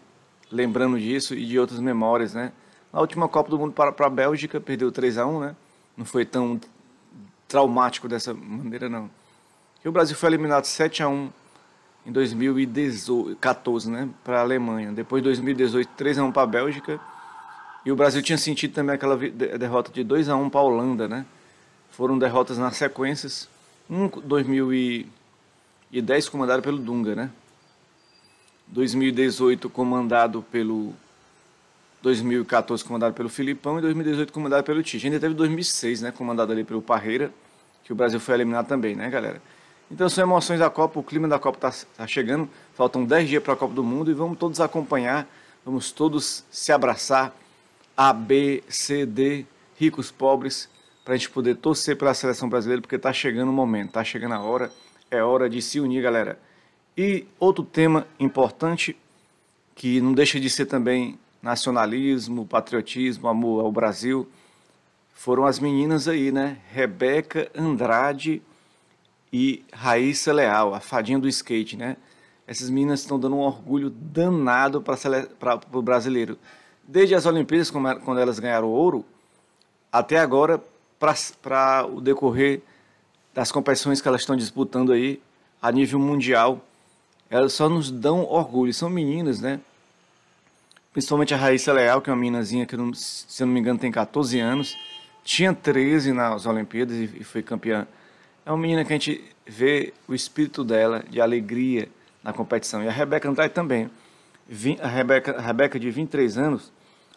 lembrando 0.50 0.98
disso 0.98 1.34
e 1.34 1.44
de 1.44 1.58
outras 1.58 1.80
memórias, 1.80 2.34
né? 2.34 2.52
Na 2.92 3.00
última 3.00 3.28
Copa 3.28 3.50
do 3.50 3.58
Mundo 3.58 3.72
para, 3.72 3.92
para 3.92 4.06
a 4.06 4.10
Bélgica, 4.10 4.60
perdeu 4.60 4.90
3 4.90 5.18
a 5.18 5.26
1 5.26 5.40
né? 5.40 5.56
Não 5.96 6.04
foi 6.04 6.24
tão 6.24 6.60
traumático 7.46 8.08
dessa 8.08 8.32
maneira, 8.32 8.88
não. 8.88 9.10
E 9.84 9.88
o 9.88 9.92
Brasil 9.92 10.16
foi 10.16 10.30
eliminado 10.30 10.64
7 10.64 11.02
a 11.02 11.08
1 11.08 11.30
em 12.06 12.12
2014, 12.12 13.90
né? 13.90 14.08
Para 14.24 14.38
a 14.38 14.40
Alemanha. 14.40 14.92
Depois, 14.92 15.20
em 15.20 15.24
2018, 15.24 15.90
3 15.96 16.18
a 16.18 16.24
1 16.24 16.32
para 16.32 16.42
a 16.42 16.46
Bélgica. 16.46 17.00
E 17.84 17.92
o 17.92 17.96
Brasil 17.96 18.22
tinha 18.22 18.38
sentido 18.38 18.74
também 18.74 18.94
aquela 18.94 19.16
derrota 19.16 19.92
de 19.92 20.04
2 20.04 20.28
a 20.28 20.36
1 20.36 20.50
para 20.50 20.60
a 20.60 20.64
Holanda, 20.64 21.08
né? 21.08 21.26
Foram 21.90 22.18
derrotas 22.18 22.58
nas 22.58 22.76
sequências. 22.76 23.48
Um 23.88 24.08
2010 24.08 26.28
comandado 26.28 26.62
pelo 26.62 26.78
Dunga, 26.78 27.14
né? 27.14 27.30
2018 28.70 29.68
comandado 29.70 30.42
pelo 30.50 30.94
2014 32.02 32.84
comandado 32.84 33.14
pelo 33.14 33.28
Filipão 33.28 33.78
e 33.78 33.82
2018 33.82 34.32
comandado 34.32 34.62
pelo 34.64 34.82
Tite. 34.82 35.06
Ainda 35.06 35.18
teve 35.18 35.34
2006, 35.34 36.02
né, 36.02 36.12
comandado 36.12 36.52
ali 36.52 36.64
pelo 36.64 36.80
Parreira, 36.80 37.32
que 37.84 37.92
o 37.92 37.96
Brasil 37.96 38.20
foi 38.20 38.34
eliminado 38.34 38.66
também, 38.66 38.94
né, 38.94 39.08
galera? 39.10 39.40
Então 39.90 40.08
são 40.08 40.22
emoções 40.22 40.60
da 40.60 40.68
Copa, 40.68 41.00
o 41.00 41.02
clima 41.02 41.26
da 41.26 41.38
Copa 41.38 41.68
está 41.68 41.86
tá 41.96 42.06
chegando, 42.06 42.48
faltam 42.74 43.04
10 43.04 43.28
dias 43.28 43.42
para 43.42 43.54
a 43.54 43.56
Copa 43.56 43.74
do 43.74 43.82
Mundo 43.82 44.10
e 44.10 44.14
vamos 44.14 44.38
todos 44.38 44.60
acompanhar, 44.60 45.26
vamos 45.64 45.90
todos 45.90 46.44
se 46.50 46.70
abraçar, 46.72 47.34
A, 47.96 48.12
B, 48.12 48.62
C, 48.68 49.06
D, 49.06 49.46
ricos, 49.76 50.10
pobres, 50.10 50.68
para 51.04 51.14
a 51.14 51.16
gente 51.16 51.30
poder 51.30 51.56
torcer 51.56 51.96
pela 51.96 52.12
seleção 52.12 52.50
brasileira, 52.50 52.82
porque 52.82 52.96
está 52.96 53.12
chegando 53.14 53.48
o 53.48 53.52
momento, 53.52 53.88
está 53.88 54.04
chegando 54.04 54.34
a 54.34 54.40
hora, 54.40 54.70
é 55.10 55.22
hora 55.22 55.48
de 55.48 55.62
se 55.62 55.80
unir, 55.80 56.02
galera. 56.02 56.38
E 57.00 57.28
outro 57.38 57.62
tema 57.62 58.08
importante 58.18 58.98
que 59.76 60.00
não 60.00 60.12
deixa 60.12 60.40
de 60.40 60.50
ser 60.50 60.66
também 60.66 61.16
nacionalismo, 61.40 62.44
patriotismo, 62.44 63.28
amor 63.28 63.64
ao 63.64 63.70
Brasil, 63.70 64.28
foram 65.14 65.46
as 65.46 65.60
meninas 65.60 66.08
aí, 66.08 66.32
né? 66.32 66.58
Rebeca 66.72 67.48
Andrade 67.56 68.42
e 69.32 69.64
Raíssa 69.72 70.32
Leal, 70.32 70.74
a 70.74 70.80
fadinha 70.80 71.20
do 71.20 71.28
skate, 71.28 71.76
né? 71.76 71.96
Essas 72.48 72.68
meninas 72.68 73.02
estão 73.02 73.16
dando 73.16 73.36
um 73.36 73.42
orgulho 73.42 73.90
danado 73.90 74.82
para 74.82 75.60
o 75.72 75.80
brasileiro. 75.80 76.36
Desde 76.82 77.14
as 77.14 77.26
Olimpíadas, 77.26 77.70
quando 77.70 78.18
elas 78.18 78.40
ganharam 78.40 78.66
ouro, 78.66 79.04
até 79.92 80.18
agora, 80.18 80.60
para 80.98 81.86
o 81.86 82.00
decorrer 82.00 82.60
das 83.32 83.52
competições 83.52 84.00
que 84.00 84.08
elas 84.08 84.22
estão 84.22 84.34
disputando 84.34 84.90
aí 84.90 85.22
a 85.62 85.70
nível 85.70 86.00
mundial, 86.00 86.64
elas 87.30 87.52
só 87.52 87.68
nos 87.68 87.90
dão 87.90 88.24
orgulho. 88.24 88.72
São 88.72 88.88
meninas, 88.88 89.40
né? 89.40 89.60
Principalmente 90.92 91.34
a 91.34 91.36
Raíssa 91.36 91.72
Leal, 91.72 92.00
que 92.00 92.10
é 92.10 92.12
uma 92.12 92.18
meninazinha 92.18 92.66
que, 92.66 92.76
se 92.94 93.42
eu 93.42 93.46
não 93.46 93.54
me 93.54 93.60
engano, 93.60 93.78
tem 93.78 93.90
14 93.90 94.40
anos. 94.40 94.76
Tinha 95.22 95.52
13 95.52 96.12
nas 96.12 96.46
Olimpíadas 96.46 96.96
e 96.96 97.22
foi 97.24 97.42
campeã. 97.42 97.86
É 98.44 98.50
uma 98.50 98.58
menina 98.58 98.84
que 98.84 98.92
a 98.92 98.96
gente 98.96 99.22
vê 99.46 99.92
o 100.08 100.14
espírito 100.14 100.64
dela 100.64 101.04
de 101.08 101.20
alegria 101.20 101.88
na 102.22 102.32
competição. 102.32 102.82
E 102.82 102.88
a 102.88 102.90
Rebeca 102.90 103.28
Andrade 103.28 103.52
também. 103.52 103.90
A 104.80 104.88
Rebeca, 104.88 105.36
a 105.36 105.40
Rebeca 105.40 105.78
de 105.78 105.90
23 105.90 106.38
anos, 106.38 106.72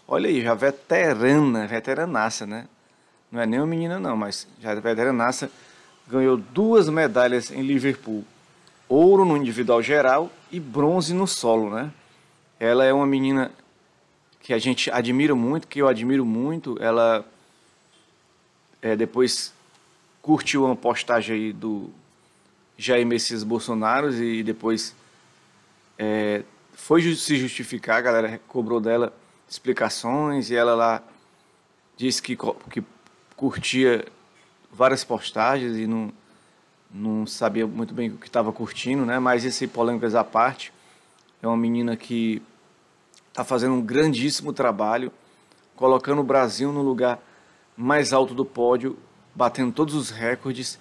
olha 0.05 0.27
aí, 0.29 0.41
já 0.41 0.53
veterana, 0.53 1.65
veteranaça, 1.65 2.45
né? 2.45 2.67
Não 3.31 3.39
é 3.39 3.45
nem 3.45 3.59
uma 3.59 3.65
menina 3.65 3.97
não, 3.97 4.17
mas 4.17 4.45
já 4.59 4.71
é 4.71 4.75
veteranaça. 4.75 5.49
Ganhou 6.09 6.35
duas 6.35 6.89
medalhas 6.89 7.49
em 7.49 7.61
Liverpool. 7.61 8.25
Ouro 8.93 9.23
no 9.23 9.37
individual 9.37 9.81
geral 9.81 10.29
e 10.51 10.59
bronze 10.59 11.13
no 11.13 11.25
solo, 11.25 11.69
né? 11.69 11.89
Ela 12.59 12.83
é 12.83 12.91
uma 12.91 13.07
menina 13.07 13.49
que 14.41 14.53
a 14.53 14.57
gente 14.57 14.91
admira 14.91 15.33
muito, 15.33 15.65
que 15.65 15.81
eu 15.81 15.87
admiro 15.87 16.25
muito. 16.25 16.75
Ela 16.77 17.25
é, 18.81 18.93
depois 18.93 19.53
curtiu 20.21 20.65
uma 20.65 20.75
postagem 20.75 21.35
aí 21.37 21.53
do 21.53 21.89
Jair 22.77 23.07
Messias 23.07 23.45
Bolsonaro 23.45 24.13
e 24.13 24.43
depois 24.43 24.93
é, 25.97 26.43
foi 26.73 27.01
se 27.15 27.37
justificar, 27.37 27.97
a 27.97 28.01
galera 28.01 28.41
cobrou 28.45 28.81
dela 28.81 29.13
explicações 29.47 30.49
e 30.49 30.55
ela 30.57 30.75
lá 30.75 31.01
disse 31.95 32.21
que, 32.21 32.37
que 32.69 32.83
curtia 33.37 34.05
várias 34.69 35.05
postagens 35.05 35.77
e 35.77 35.87
não, 35.87 36.11
não 36.93 37.25
sabia 37.25 37.65
muito 37.65 37.93
bem 37.93 38.09
o 38.09 38.17
que 38.17 38.27
estava 38.27 38.51
curtindo, 38.51 39.05
né? 39.05 39.19
Mas 39.19 39.45
esse 39.45 39.67
polêmicas 39.67 40.15
à 40.15 40.23
parte, 40.23 40.73
é 41.41 41.47
uma 41.47 41.57
menina 41.57 41.95
que 41.95 42.41
está 43.29 43.43
fazendo 43.43 43.73
um 43.73 43.81
grandíssimo 43.81 44.53
trabalho, 44.53 45.11
colocando 45.75 46.19
o 46.19 46.23
Brasil 46.23 46.71
no 46.71 46.81
lugar 46.81 47.19
mais 47.75 48.13
alto 48.13 48.33
do 48.33 48.45
pódio 48.45 48.97
batendo 49.33 49.71
todos 49.71 49.95
os 49.95 50.09
recordes. 50.09 50.79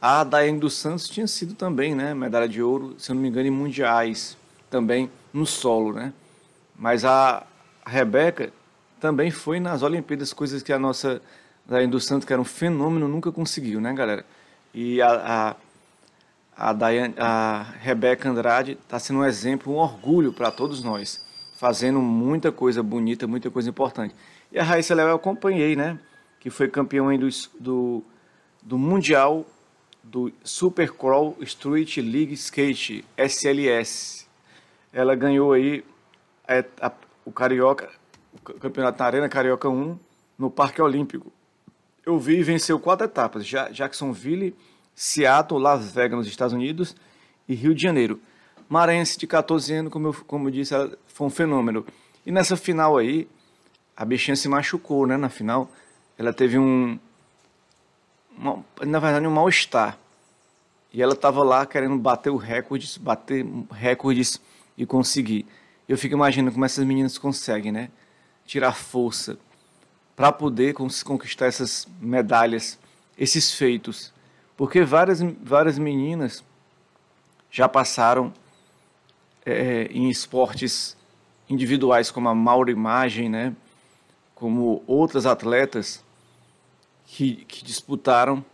A 0.00 0.24
Daiane 0.24 0.58
dos 0.58 0.74
Santos 0.74 1.08
tinha 1.08 1.26
sido 1.26 1.54
também, 1.54 1.94
né, 1.94 2.12
medalha 2.12 2.48
de 2.48 2.62
ouro, 2.62 2.94
se 2.98 3.12
não 3.12 3.20
me 3.20 3.28
engano, 3.28 3.46
em 3.46 3.50
mundiais, 3.50 4.36
também 4.68 5.10
no 5.32 5.46
solo, 5.46 5.92
né? 5.92 6.12
Mas 6.78 7.04
a 7.04 7.46
Rebeca 7.86 8.52
também 9.00 9.30
foi 9.30 9.58
nas 9.58 9.82
Olimpíadas, 9.82 10.32
coisas 10.32 10.62
que 10.62 10.72
a 10.72 10.78
nossa 10.78 11.22
Daiane 11.64 11.90
dos 11.90 12.04
Santos, 12.04 12.26
que 12.26 12.32
era 12.32 12.42
um 12.42 12.44
fenômeno, 12.44 13.08
nunca 13.08 13.32
conseguiu, 13.32 13.80
né, 13.80 13.92
galera? 13.94 14.24
E 14.78 15.00
a, 15.00 15.56
a, 16.54 16.70
a, 16.70 16.76
a 17.16 17.62
Rebeca 17.80 18.28
Andrade 18.28 18.72
está 18.72 18.98
sendo 18.98 19.20
um 19.20 19.24
exemplo, 19.24 19.72
um 19.72 19.76
orgulho 19.76 20.34
para 20.34 20.50
todos 20.50 20.84
nós, 20.84 21.26
fazendo 21.56 21.98
muita 21.98 22.52
coisa 22.52 22.82
bonita, 22.82 23.26
muita 23.26 23.50
coisa 23.50 23.70
importante. 23.70 24.14
E 24.52 24.58
a 24.58 24.62
Raíssa 24.62 24.94
Léo 24.94 25.08
eu 25.08 25.16
acompanhei, 25.16 25.74
né? 25.74 25.98
que 26.46 26.50
foi 26.50 26.68
campeão 26.68 27.08
do, 27.16 27.28
do, 27.58 28.04
do 28.62 28.76
Mundial 28.78 29.46
do 30.00 30.30
Super 30.44 30.92
Crawl 30.92 31.36
Street 31.40 31.96
League 31.96 32.34
Skate, 32.34 33.02
SLS. 33.16 34.28
Ela 34.92 35.14
ganhou 35.14 35.54
aí 35.54 35.82
a, 36.46 36.86
a, 36.86 36.92
o 37.24 37.32
Carioca, 37.32 37.90
o 38.32 38.38
campeonato 38.60 38.98
na 39.00 39.06
Arena 39.06 39.28
Carioca 39.28 39.68
1, 39.70 39.98
no 40.38 40.50
Parque 40.50 40.82
Olímpico. 40.82 41.32
Eu 42.08 42.20
vi 42.20 42.40
venceu 42.40 42.78
quatro 42.78 43.04
etapas, 43.04 43.44
Jacksonville, 43.44 44.54
Seattle, 44.94 45.60
Las 45.60 45.90
Vegas, 45.90 46.16
nos 46.16 46.28
Estados 46.28 46.52
Unidos, 46.54 46.94
e 47.48 47.54
Rio 47.56 47.74
de 47.74 47.82
Janeiro. 47.82 48.20
Marense 48.68 49.18
de 49.18 49.26
14 49.26 49.74
anos, 49.74 49.92
como 49.92 50.06
eu, 50.06 50.14
como 50.24 50.46
eu 50.46 50.52
disse, 50.52 50.72
foi 51.08 51.26
um 51.26 51.30
fenômeno. 51.30 51.84
E 52.24 52.30
nessa 52.30 52.56
final 52.56 52.96
aí, 52.96 53.28
a 53.96 54.04
bichinha 54.04 54.36
se 54.36 54.48
machucou, 54.48 55.04
né, 55.04 55.16
na 55.16 55.28
final 55.28 55.68
ela 56.16 56.32
teve 56.32 56.56
um, 56.56 56.96
uma, 58.38 58.64
na 58.82 59.00
verdade, 59.00 59.26
um 59.26 59.32
mal-estar. 59.32 59.98
E 60.92 61.02
ela 61.02 61.14
estava 61.14 61.42
lá 61.42 61.66
querendo 61.66 61.98
bater 61.98 62.30
o 62.30 62.36
recordes, 62.36 62.96
bater 62.96 63.44
recordes 63.72 64.40
e 64.78 64.86
conseguir. 64.86 65.44
Eu 65.88 65.98
fico 65.98 66.14
imaginando 66.14 66.52
como 66.52 66.64
essas 66.64 66.84
meninas 66.86 67.18
conseguem, 67.18 67.72
né? 67.72 67.90
Tirar 68.46 68.74
força 68.74 69.36
para 70.16 70.32
poder 70.32 70.72
conquistar 70.72 71.46
essas 71.46 71.86
medalhas, 72.00 72.78
esses 73.18 73.52
feitos. 73.52 74.12
Porque 74.56 74.82
várias, 74.82 75.20
várias 75.42 75.78
meninas 75.78 76.42
já 77.50 77.68
passaram 77.68 78.32
é, 79.44 79.84
em 79.90 80.08
esportes 80.08 80.96
individuais, 81.48 82.10
como 82.10 82.28
a 82.30 82.34
Mauro 82.34 82.70
Imagem, 82.70 83.28
né? 83.28 83.54
como 84.34 84.82
outras 84.86 85.26
atletas, 85.26 86.02
que, 87.06 87.36
que 87.44 87.64
disputaram 87.64 88.44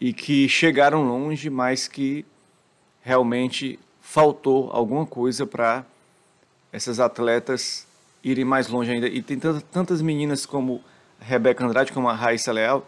e 0.00 0.12
que 0.12 0.48
chegaram 0.48 1.06
longe, 1.06 1.50
mas 1.50 1.86
que 1.86 2.24
realmente 3.02 3.78
faltou 4.00 4.70
alguma 4.72 5.04
coisa 5.04 5.46
para 5.46 5.84
essas 6.72 6.98
atletas 6.98 7.86
irem 8.22 8.44
mais 8.44 8.68
longe 8.68 8.90
ainda. 8.90 9.08
E 9.08 9.22
tem 9.22 9.38
tantas 9.38 10.02
meninas 10.02 10.46
como 10.46 10.82
Rebeca 11.20 11.64
Andrade, 11.64 11.92
como 11.92 12.08
a 12.08 12.14
Raíssa 12.14 12.52
Leal, 12.52 12.86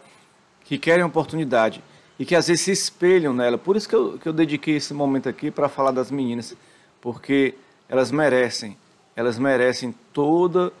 que 0.63 0.77
querem 0.77 1.03
oportunidade 1.03 1.83
e 2.17 2.25
que 2.25 2.35
às 2.35 2.47
vezes 2.47 2.63
se 2.63 2.71
espelham 2.71 3.33
nela. 3.33 3.57
Por 3.57 3.75
isso 3.75 3.87
que 3.87 3.95
eu, 3.95 4.17
que 4.17 4.27
eu 4.27 4.33
dediquei 4.33 4.75
esse 4.75 4.93
momento 4.93 5.27
aqui 5.27 5.51
para 5.51 5.67
falar 5.67 5.91
das 5.91 6.11
meninas, 6.11 6.55
porque 7.01 7.55
elas 7.89 8.11
merecem, 8.11 8.77
elas 9.15 9.37
merecem 9.37 9.93
todo 10.11 10.71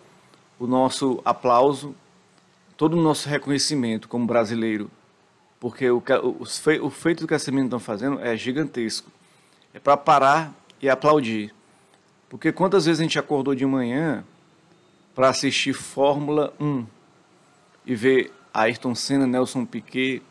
o 0.59 0.67
nosso 0.67 1.21
aplauso, 1.25 1.95
todo 2.77 2.97
o 2.97 3.01
nosso 3.01 3.27
reconhecimento 3.27 4.07
como 4.07 4.25
brasileiro, 4.25 4.89
porque 5.59 5.89
o, 5.89 5.97
o, 6.21 6.85
o 6.85 6.89
feito 6.89 7.27
que 7.27 7.33
essas 7.33 7.47
meninas 7.49 7.67
estão 7.67 7.79
fazendo 7.79 8.19
é 8.19 8.35
gigantesco. 8.35 9.11
É 9.73 9.79
para 9.79 9.97
parar 9.97 10.53
e 10.81 10.89
aplaudir. 10.89 11.53
Porque 12.29 12.51
quantas 12.51 12.85
vezes 12.85 12.99
a 12.99 13.03
gente 13.03 13.17
acordou 13.17 13.55
de 13.55 13.65
manhã 13.65 14.23
para 15.15 15.29
assistir 15.29 15.73
Fórmula 15.73 16.53
1 16.59 16.85
e 17.85 17.95
ver 17.95 18.31
Ayrton 18.53 18.95
Senna, 18.95 19.27
Nelson 19.27 19.65
Piquet, 19.65 20.21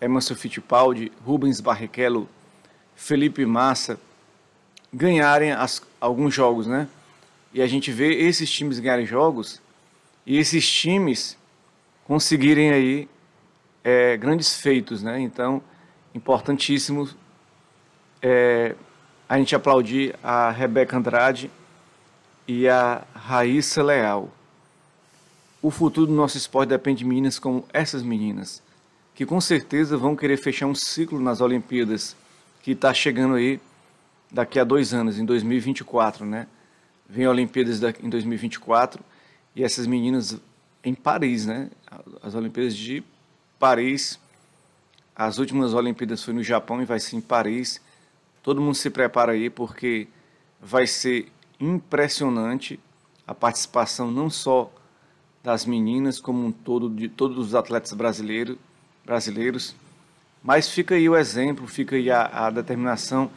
Emerson 0.00 0.34
Fittipaldi, 0.34 1.12
Rubens 1.24 1.60
Barrichello, 1.60 2.28
Felipe 2.96 3.44
Massa 3.46 3.98
ganharem 4.92 5.52
as, 5.52 5.82
alguns 6.00 6.32
jogos, 6.34 6.66
né? 6.66 6.88
E 7.52 7.60
a 7.60 7.66
gente 7.66 7.90
vê 7.90 8.14
esses 8.14 8.50
times 8.50 8.78
ganharem 8.78 9.06
jogos 9.06 9.60
e 10.26 10.38
esses 10.38 10.68
times 10.70 11.36
conseguirem 12.04 12.70
aí 12.72 13.08
é, 13.82 14.16
grandes 14.16 14.54
feitos, 14.54 15.02
né? 15.02 15.20
Então, 15.20 15.62
importantíssimo 16.14 17.08
é, 18.22 18.74
a 19.28 19.38
gente 19.38 19.54
aplaudir 19.54 20.14
a 20.22 20.50
Rebeca 20.50 20.96
Andrade 20.96 21.50
e 22.46 22.68
a 22.68 23.04
Raíssa 23.14 23.82
Leal. 23.82 24.30
O 25.62 25.70
futuro 25.70 26.06
do 26.06 26.12
nosso 26.12 26.36
esporte 26.36 26.68
depende 26.70 26.98
de 26.98 27.04
meninas 27.04 27.38
como 27.38 27.64
essas 27.72 28.02
meninas, 28.02 28.62
que 29.14 29.24
com 29.24 29.40
certeza 29.40 29.96
vão 29.96 30.14
querer 30.14 30.36
fechar 30.36 30.66
um 30.66 30.74
ciclo 30.74 31.18
nas 31.18 31.40
Olimpíadas, 31.40 32.14
que 32.62 32.72
está 32.72 32.92
chegando 32.92 33.34
aí 33.34 33.60
daqui 34.30 34.58
a 34.58 34.64
dois 34.64 34.92
anos, 34.92 35.18
em 35.18 35.24
2024, 35.24 36.26
né? 36.26 36.46
Vem 37.08 37.26
Olimpíadas 37.26 37.80
em 38.02 38.08
2024 38.08 39.02
e 39.54 39.62
essas 39.62 39.86
meninas 39.86 40.38
em 40.82 40.94
Paris, 40.94 41.46
né? 41.46 41.70
As 42.22 42.34
Olimpíadas 42.34 42.76
de 42.76 43.02
Paris. 43.58 44.18
As 45.16 45.38
últimas 45.38 45.72
Olimpíadas 45.72 46.22
foi 46.22 46.34
no 46.34 46.42
Japão 46.42 46.82
e 46.82 46.84
vai 46.84 46.98
ser 46.98 47.16
em 47.16 47.20
Paris. 47.20 47.80
Todo 48.42 48.60
mundo 48.60 48.74
se 48.74 48.90
prepara 48.90 49.32
aí 49.32 49.48
porque 49.48 50.08
vai 50.60 50.86
ser 50.86 51.30
impressionante 51.60 52.78
a 53.26 53.34
participação 53.34 54.10
não 54.10 54.28
só 54.28 54.70
das 55.42 55.66
meninas 55.66 56.18
como 56.18 56.44
um 56.44 56.52
todo 56.52 56.88
de 56.88 57.08
todos 57.08 57.38
os 57.38 57.54
atletas 57.54 57.92
brasileiros, 57.92 58.56
brasileiros, 59.04 59.74
mas 60.42 60.68
fica 60.68 60.94
aí 60.94 61.08
o 61.08 61.16
exemplo, 61.16 61.66
fica 61.66 61.96
aí 61.96 62.10
a, 62.10 62.46
a 62.46 62.50
determinação 62.50 63.30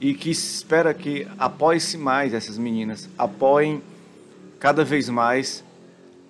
e 0.00 0.14
que 0.14 0.30
espera 0.30 0.92
que 0.92 1.26
apoie-se 1.38 1.96
mais 1.96 2.34
essas 2.34 2.58
meninas, 2.58 3.08
apoiem 3.16 3.82
cada 4.58 4.84
vez 4.84 5.08
mais 5.08 5.64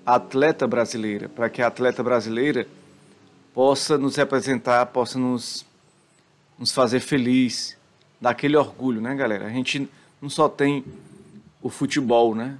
a 0.04 0.16
atleta 0.16 0.66
brasileira, 0.66 1.28
para 1.28 1.48
que 1.48 1.62
a 1.62 1.68
atleta 1.68 2.02
brasileira 2.02 2.66
possa 3.54 3.96
nos 3.96 4.16
representar, 4.16 4.84
possa 4.86 5.18
nos, 5.18 5.64
nos 6.58 6.72
fazer 6.72 7.00
feliz, 7.00 7.76
dar 8.20 8.30
aquele 8.30 8.56
orgulho, 8.56 9.00
né, 9.00 9.14
galera? 9.14 9.46
A 9.46 9.50
gente 9.50 9.88
não 10.20 10.28
só 10.28 10.48
tem 10.48 10.84
o 11.62 11.70
futebol, 11.70 12.34
né? 12.34 12.58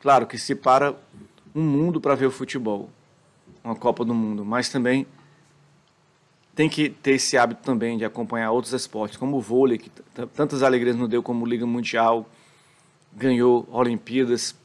Claro 0.00 0.26
que 0.26 0.38
se 0.38 0.54
para 0.54 0.94
um 1.54 1.62
mundo 1.62 2.00
para 2.00 2.14
ver 2.14 2.26
o 2.26 2.30
futebol, 2.30 2.88
uma 3.62 3.74
Copa 3.74 4.04
do 4.04 4.14
Mundo, 4.14 4.44
mas 4.44 4.68
também 4.68 5.06
tem 6.54 6.68
que 6.68 6.88
ter 6.88 7.12
esse 7.12 7.36
hábito 7.36 7.62
também 7.62 7.96
de 7.96 8.04
acompanhar 8.04 8.50
outros 8.50 8.72
esportes, 8.72 9.16
como 9.16 9.36
o 9.36 9.40
vôlei, 9.40 9.78
que 9.78 9.90
tantas 10.34 10.62
alegrias 10.62 10.96
nos 10.96 11.08
deu 11.08 11.22
como 11.22 11.46
Liga 11.46 11.66
Mundial, 11.66 12.28
ganhou 13.12 13.68
Olimpíadas, 13.70 14.56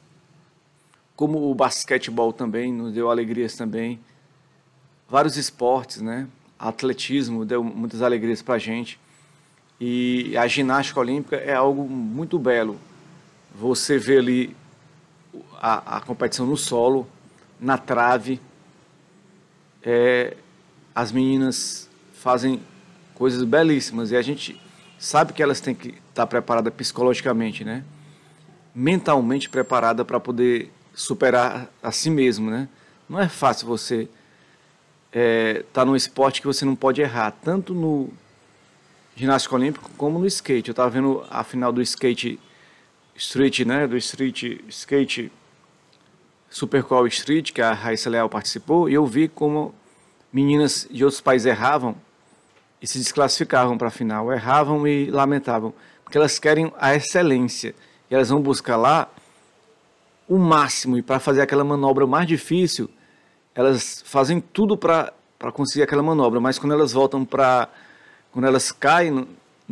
como 1.14 1.50
o 1.50 1.54
basquetebol 1.54 2.32
também 2.32 2.72
nos 2.72 2.92
deu 2.92 3.10
alegrias 3.10 3.54
também. 3.54 4.00
Vários 5.08 5.36
esportes, 5.36 6.00
né? 6.00 6.26
Atletismo 6.58 7.44
deu 7.44 7.62
muitas 7.62 8.02
alegrias 8.02 8.42
para 8.42 8.54
a 8.54 8.58
gente. 8.58 8.98
E 9.80 10.36
a 10.36 10.46
ginástica 10.46 10.98
olímpica 10.98 11.36
é 11.36 11.54
algo 11.54 11.84
muito 11.88 12.38
belo. 12.38 12.78
Você 13.54 13.98
vê 13.98 14.18
ali 14.18 14.56
a, 15.60 15.96
a 15.96 16.00
competição 16.00 16.44
no 16.44 16.56
solo, 16.56 17.06
na 17.60 17.78
trave. 17.78 18.40
É, 19.82 20.36
as 20.94 21.12
meninas 21.12 21.88
fazem 22.14 22.60
coisas 23.14 23.44
belíssimas 23.44 24.10
e 24.10 24.16
a 24.16 24.22
gente 24.22 24.60
sabe 24.98 25.32
que 25.32 25.42
elas 25.42 25.60
têm 25.60 25.74
que 25.74 25.88
estar 25.88 26.02
tá 26.14 26.26
preparadas 26.26 26.72
psicologicamente, 26.74 27.64
né? 27.64 27.84
Mentalmente 28.74 29.48
preparada 29.48 30.04
para 30.04 30.18
poder 30.18 30.72
superar 30.94 31.68
a 31.82 31.92
si 31.92 32.10
mesmo, 32.10 32.50
né? 32.50 32.68
Não 33.08 33.20
é 33.20 33.28
fácil 33.28 33.66
você 33.66 34.02
estar 34.02 34.10
é, 35.12 35.64
tá 35.72 35.84
num 35.84 35.94
esporte 35.94 36.40
que 36.40 36.46
você 36.46 36.64
não 36.64 36.74
pode 36.74 37.00
errar, 37.00 37.30
tanto 37.30 37.72
no 37.72 38.10
ginástica 39.14 39.54
olímpico 39.54 39.90
como 39.96 40.18
no 40.18 40.26
skate. 40.26 40.68
Eu 40.68 40.72
estava 40.72 40.90
vendo 40.90 41.24
a 41.30 41.44
final 41.44 41.72
do 41.72 41.80
skate 41.82 42.40
street, 43.16 43.60
né? 43.60 43.86
Do 43.86 43.96
street 43.96 44.60
skate 44.68 45.32
Supercall 46.50 47.06
Street, 47.08 47.52
que 47.52 47.60
a 47.60 47.72
Raíssa 47.72 48.08
Leal 48.08 48.28
participou, 48.28 48.88
e 48.88 48.94
eu 48.94 49.04
vi 49.06 49.28
como 49.28 49.74
meninas 50.32 50.86
de 50.90 51.04
outros 51.04 51.20
países 51.20 51.46
erravam 51.46 51.96
e 52.80 52.86
se 52.86 52.98
desclassificavam 52.98 53.76
para 53.78 53.88
a 53.88 53.90
final, 53.90 54.32
erravam 54.32 54.86
e 54.86 55.10
lamentavam, 55.10 55.74
porque 56.04 56.16
elas 56.16 56.38
querem 56.38 56.72
a 56.78 56.94
excelência, 56.94 57.74
e 58.10 58.14
elas 58.14 58.28
vão 58.28 58.40
buscar 58.40 58.76
lá 58.76 59.08
o 60.28 60.38
máximo, 60.38 60.96
e 60.96 61.02
para 61.02 61.18
fazer 61.18 61.42
aquela 61.42 61.64
manobra 61.64 62.06
mais 62.06 62.26
difícil, 62.26 62.88
elas 63.54 64.02
fazem 64.04 64.40
tudo 64.40 64.76
para 64.76 65.12
conseguir 65.52 65.82
aquela 65.82 66.02
manobra, 66.02 66.40
mas 66.40 66.58
quando 66.58 66.72
elas 66.72 66.92
voltam 66.92 67.24
para. 67.24 67.68
Quando 68.32 68.46
elas 68.46 68.72
caem 68.72 69.12
no, 69.12 69.28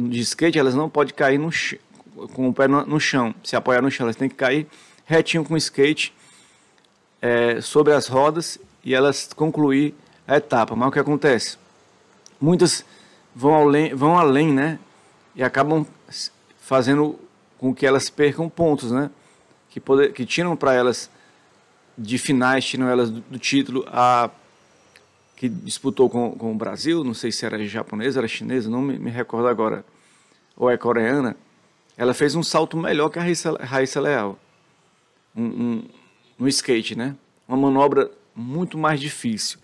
de 0.08 0.20
skate, 0.20 0.56
elas 0.56 0.74
não 0.74 0.88
podem 0.88 1.12
cair 1.12 1.36
no, 1.36 1.50
com 2.34 2.48
o 2.48 2.54
pé 2.54 2.68
no, 2.68 2.84
no, 2.84 3.00
chão, 3.00 3.34
se 3.42 3.56
apoiar 3.56 3.82
no 3.82 3.90
chão, 3.90 4.06
elas 4.06 4.16
têm 4.16 4.28
que 4.28 4.34
cair 4.34 4.66
retinho 5.04 5.44
com 5.44 5.54
o 5.54 5.56
skate 5.56 6.14
é, 7.20 7.60
sobre 7.60 7.92
as 7.92 8.06
rodas 8.06 8.58
e 8.84 8.94
elas 8.94 9.32
concluir 9.34 9.94
a 10.26 10.36
etapa. 10.36 10.74
Mas 10.76 10.88
o 10.88 10.92
que 10.92 10.98
acontece? 10.98 11.56
Muitas 12.40 12.84
vão 13.34 13.54
além, 13.54 13.94
vão 13.94 14.18
além 14.18 14.52
né? 14.52 14.78
E 15.34 15.42
acabam 15.42 15.86
fazendo 16.60 17.18
com 17.58 17.74
que 17.74 17.86
elas 17.86 18.10
percam 18.10 18.48
pontos, 18.48 18.90
né? 18.90 19.10
que, 19.72 19.80
poder, 19.80 20.12
que 20.12 20.26
tiram 20.26 20.54
para 20.54 20.74
elas 20.74 21.10
de 21.96 22.18
finais, 22.18 22.64
tiram 22.64 22.88
elas 22.88 23.10
do, 23.10 23.20
do, 23.22 23.38
título 23.38 23.84
a 23.88 24.30
que 25.34 25.48
disputou 25.48 26.08
com, 26.10 26.32
com 26.32 26.52
o 26.52 26.54
Brasil, 26.54 27.02
não 27.02 27.14
sei 27.14 27.32
se 27.32 27.44
era 27.44 27.58
japonesa, 27.66 28.20
era 28.20 28.28
chinesa, 28.28 28.70
não 28.70 28.82
me, 28.82 28.98
me 28.98 29.10
recordo 29.10 29.48
agora, 29.48 29.84
ou 30.54 30.70
é 30.70 30.76
coreana, 30.76 31.36
ela 31.96 32.14
fez 32.14 32.34
um 32.34 32.42
salto 32.42 32.76
melhor 32.76 33.08
que 33.08 33.18
a 33.18 33.22
Raíssa, 33.22 34.00
Leal, 34.00 34.38
um, 35.34 35.44
um, 35.44 35.82
no 36.38 36.48
skate, 36.48 36.96
né? 36.96 37.14
Uma 37.46 37.56
manobra 37.56 38.10
muito 38.34 38.78
mais 38.78 39.00
difícil, 39.00 39.58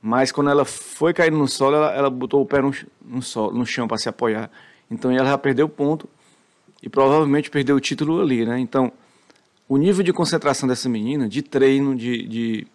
mas 0.00 0.32
quando 0.32 0.50
ela 0.50 0.64
foi 0.64 1.12
cair 1.12 1.30
no 1.30 1.46
solo, 1.46 1.76
ela, 1.76 1.92
ela 1.92 2.10
botou 2.10 2.42
o 2.42 2.46
pé 2.46 2.60
no, 2.62 2.72
no, 3.04 3.22
solo, 3.22 3.56
no 3.56 3.66
chão 3.66 3.86
para 3.86 3.98
se 3.98 4.08
apoiar, 4.08 4.50
então 4.90 5.10
ela 5.10 5.28
já 5.28 5.38
perdeu 5.38 5.68
ponto 5.68 6.08
e 6.82 6.88
provavelmente 6.88 7.50
perdeu 7.50 7.76
o 7.76 7.80
título 7.80 8.20
ali, 8.20 8.44
né? 8.46 8.58
Então 8.58 8.92
o 9.68 9.76
nível 9.76 10.02
de 10.04 10.12
concentração 10.12 10.68
dessa 10.68 10.88
menina, 10.88 11.28
de 11.28 11.42
treino, 11.42 11.94
de, 11.96 12.26
de, 12.26 12.66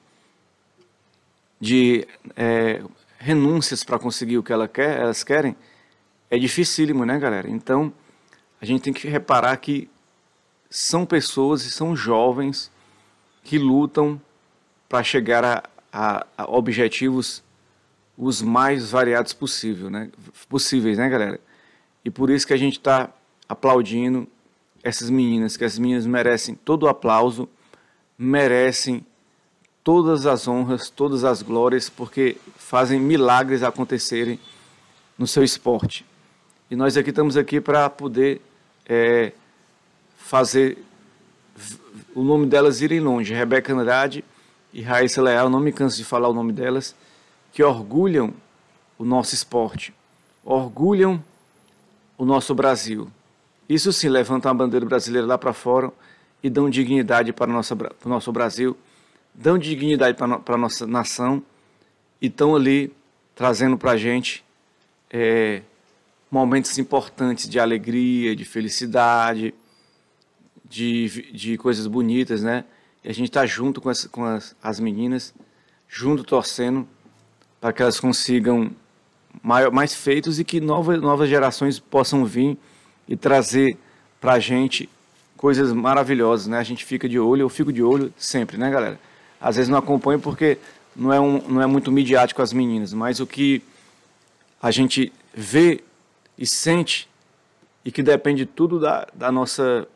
de 1.60 2.08
é, 2.36 2.84
renúncias 3.18 3.84
para 3.84 3.98
conseguir 3.98 4.38
o 4.38 4.44
que 4.44 4.52
ela 4.52 4.68
quer, 4.68 5.00
elas 5.00 5.24
querem, 5.24 5.56
é 6.30 6.38
dificílimo, 6.38 7.06
né, 7.06 7.18
galera? 7.18 7.50
Então, 7.50 7.94
a 8.62 8.66
gente 8.66 8.82
tem 8.82 8.94
que 8.94 9.08
reparar 9.08 9.58
que 9.58 9.90
são 10.70 11.06
pessoas 11.06 11.66
e 11.66 11.72
são 11.72 11.96
jovens 11.96 12.72
que 13.44 13.58
lutam 13.58 14.22
para 14.88 15.04
chegar 15.04 15.44
a, 15.44 15.64
a, 15.92 16.28
a, 16.38 16.52
objetivos 16.52 17.44
os 18.16 18.42
mais 18.42 18.92
variados 18.92 19.34
possível, 19.34 19.90
né? 19.90 20.12
possíveis, 20.48 21.00
né, 21.00 21.10
galera? 21.10 21.40
E 22.06 22.12
por 22.12 22.30
isso 22.30 22.46
que 22.46 22.54
a 22.54 22.58
gente 22.58 22.78
está 22.78 23.10
aplaudindo 23.50 24.28
essas 24.84 25.10
meninas, 25.10 25.58
que 25.58 25.66
as 25.66 25.80
meninas 25.80 26.06
merecem 26.06 26.54
todo 26.54 26.84
o 26.84 26.88
aplauso, 26.88 27.50
merecem 28.18 29.04
todas 29.84 30.28
as 30.28 30.48
honras, 30.48 30.90
todas 30.90 31.24
as 31.24 31.42
glórias, 31.42 31.90
porque 31.90 32.38
fazem 32.56 33.00
milagres 33.00 33.64
acontecerem 33.64 34.40
no 35.18 35.26
seu 35.26 35.44
esporte. 35.44 36.06
E 36.70 36.76
nós 36.76 36.96
aqui 36.96 37.10
estamos 37.10 37.36
aqui 37.36 37.60
para 37.60 37.90
poder 37.90 38.42
é, 38.94 39.32
fazer 40.18 40.78
o 42.14 42.22
nome 42.22 42.46
delas 42.46 42.82
irem 42.82 43.00
longe. 43.00 43.34
Rebeca 43.34 43.74
Andrade 43.74 44.22
e 44.74 44.82
Raíssa 44.82 45.22
Leal, 45.22 45.50
não 45.50 45.62
me 45.62 45.72
canso 45.72 45.96
de 45.96 46.04
falar 46.04 46.28
o 46.28 46.34
nome 46.34 46.52
delas, 46.52 46.94
que 47.54 47.64
orgulham 47.64 48.34
o 48.98 49.06
nosso 49.06 49.34
esporte, 49.34 49.94
orgulham 50.44 51.24
o 52.18 52.26
nosso 52.26 52.54
Brasil. 52.54 53.10
Isso 53.70 53.94
sim 53.94 54.10
levanta 54.10 54.50
a 54.50 54.54
bandeira 54.54 54.86
brasileira 54.86 55.26
lá 55.26 55.38
para 55.38 55.54
fora 55.54 55.90
e 56.44 56.50
dão 56.50 56.70
dignidade 56.70 57.32
para 57.32 57.50
o 57.50 58.10
nosso 58.10 58.32
Brasil, 58.34 58.76
dão 59.34 59.58
dignidade 59.58 60.18
para, 60.18 60.38
para 60.38 60.56
a 60.56 60.58
nossa 60.58 60.86
nação 60.86 61.42
e 62.22 62.28
estão 62.28 62.58
ali 62.58 62.94
trazendo 63.36 63.78
para 63.78 63.92
a 63.92 63.98
gente 63.98 64.44
é, 65.10 65.62
momentos 66.32 66.78
importantes 66.78 67.50
de 67.50 67.60
alegria, 67.60 68.34
de 68.34 68.46
felicidade, 68.46 69.54
de, 70.64 71.30
de 71.34 71.58
coisas 71.58 71.86
bonitas, 71.86 72.42
né? 72.42 72.64
E 73.04 73.10
a 73.10 73.14
gente 73.14 73.28
está 73.28 73.46
junto 73.46 73.82
com, 73.82 73.90
as, 73.90 74.06
com 74.06 74.24
as, 74.24 74.56
as 74.64 74.80
meninas, 74.80 75.34
junto 75.90 76.24
torcendo 76.24 76.88
para 77.60 77.74
que 77.74 77.82
elas 77.82 78.00
consigam 78.00 78.72
maior, 79.44 79.72
mais 79.72 79.94
feitos 79.94 80.40
e 80.40 80.46
que 80.46 80.62
novas, 80.62 81.02
novas 81.02 81.30
gerações 81.30 81.80
possam 81.80 82.24
vir 82.24 82.58
e 83.08 83.18
trazer 83.18 83.78
para 84.22 84.34
a 84.34 84.40
gente 84.40 84.90
coisas 85.36 85.74
maravilhosas, 85.74 86.48
né? 86.48 86.60
A 86.60 86.64
gente 86.64 86.86
fica 86.86 87.10
de 87.10 87.20
olho, 87.20 87.42
eu 87.42 87.50
fico 87.50 87.74
de 87.74 87.84
olho 87.84 88.14
sempre, 88.18 88.58
né, 88.58 88.70
galera? 88.70 89.00
Às 89.40 89.58
vezes 89.58 89.70
não 89.70 89.78
acompanho 89.78 90.20
porque 90.20 90.58
não 90.96 91.12
é, 91.12 91.20
um, 91.20 91.42
não 91.50 91.62
é 91.62 91.66
muito 91.66 91.92
midiático 91.92 92.42
as 92.42 92.54
meninas, 92.54 92.94
mas 92.94 93.20
o 93.20 93.28
que 93.28 93.62
a 94.62 94.72
gente 94.72 95.12
vê 95.34 95.84
e 96.42 96.46
sente 96.48 97.08
e 97.86 97.92
que 97.92 98.02
depende 98.02 98.48
tudo 98.48 98.80
da, 98.80 99.08
da 99.14 99.32
nossa 99.32 99.88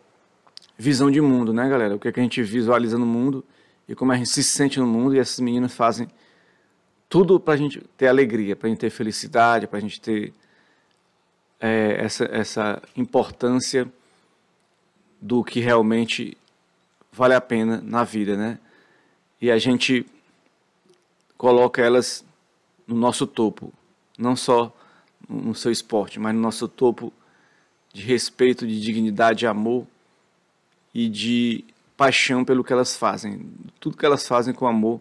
visão 0.78 1.10
de 1.10 1.20
mundo, 1.20 1.52
né, 1.52 1.68
galera? 1.68 1.96
O 1.96 2.00
que, 2.00 2.08
é 2.08 2.12
que 2.12 2.20
a 2.20 2.24
gente 2.24 2.44
visualiza 2.44 3.00
no 3.00 3.06
mundo 3.06 3.44
e 3.90 3.96
como 3.96 4.12
a 4.12 4.16
gente 4.16 4.30
se 4.30 4.44
sente 4.44 4.80
no 4.80 4.86
mundo 4.86 5.16
e 5.16 5.20
essas 5.20 5.40
meninas 5.40 5.74
fazem 5.74 6.08
tudo 7.10 7.40
para 7.40 7.56
a 7.56 7.58
gente 7.58 7.82
ter 7.98 8.08
alegria, 8.08 8.56
para 8.56 8.68
a 8.68 8.70
gente 8.70 8.80
ter 8.80 8.92
felicidade, 8.92 9.66
para 9.66 9.80
a 9.80 9.82
gente 9.82 10.00
ter 10.00 10.34
é, 11.60 11.98
essa, 12.00 12.26
essa 12.26 12.82
importância 12.96 13.92
do 15.20 15.44
que 15.44 15.60
realmente 15.60 16.38
vale 17.12 17.34
a 17.34 17.42
pena 17.42 17.82
na 17.84 18.04
vida, 18.04 18.38
né? 18.38 18.60
E 19.42 19.50
a 19.50 19.58
gente 19.58 20.06
coloca 21.38 21.82
elas 21.82 22.24
no 22.86 22.96
nosso 22.96 23.26
topo, 23.26 23.74
não 24.16 24.36
só 24.36 24.72
no 25.30 25.56
seu 25.56 25.72
esporte, 25.72 26.20
mas 26.20 26.34
no 26.34 26.42
nosso 26.42 26.68
topo 26.68 27.12
de 27.94 28.02
respeito, 28.02 28.68
de 28.68 28.80
dignidade, 28.80 29.40
de 29.40 29.48
amor 29.48 29.88
e 30.94 31.08
de 31.08 31.64
paixão 31.96 32.44
pelo 32.44 32.64
que 32.64 32.74
elas 32.74 32.96
fazem. 32.96 33.50
Tudo 33.80 33.98
que 33.98 34.06
elas 34.06 34.28
fazem 34.28 34.54
com 34.54 34.68
amor 34.68 35.00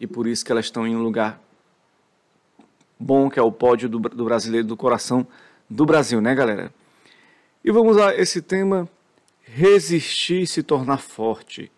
e 0.00 0.06
por 0.06 0.26
isso 0.26 0.44
que 0.44 0.50
elas 0.50 0.64
estão 0.64 0.86
em 0.86 0.96
um 0.96 1.02
lugar 1.02 1.40
bom, 2.98 3.28
que 3.28 3.38
é 3.38 3.42
o 3.42 3.52
pódio 3.52 3.88
do, 3.88 3.98
do 3.98 4.24
brasileiro 4.24 4.66
do 4.66 4.76
coração 4.76 5.26
do 5.68 5.86
Brasil, 5.86 6.20
né, 6.20 6.34
galera? 6.34 6.72
E 7.64 7.70
vamos 7.70 7.96
a 7.96 8.14
esse 8.14 8.42
tema: 8.42 8.88
resistir 9.42 10.42
e 10.42 10.46
se 10.46 10.62
tornar 10.62 10.98
forte, 10.98 11.70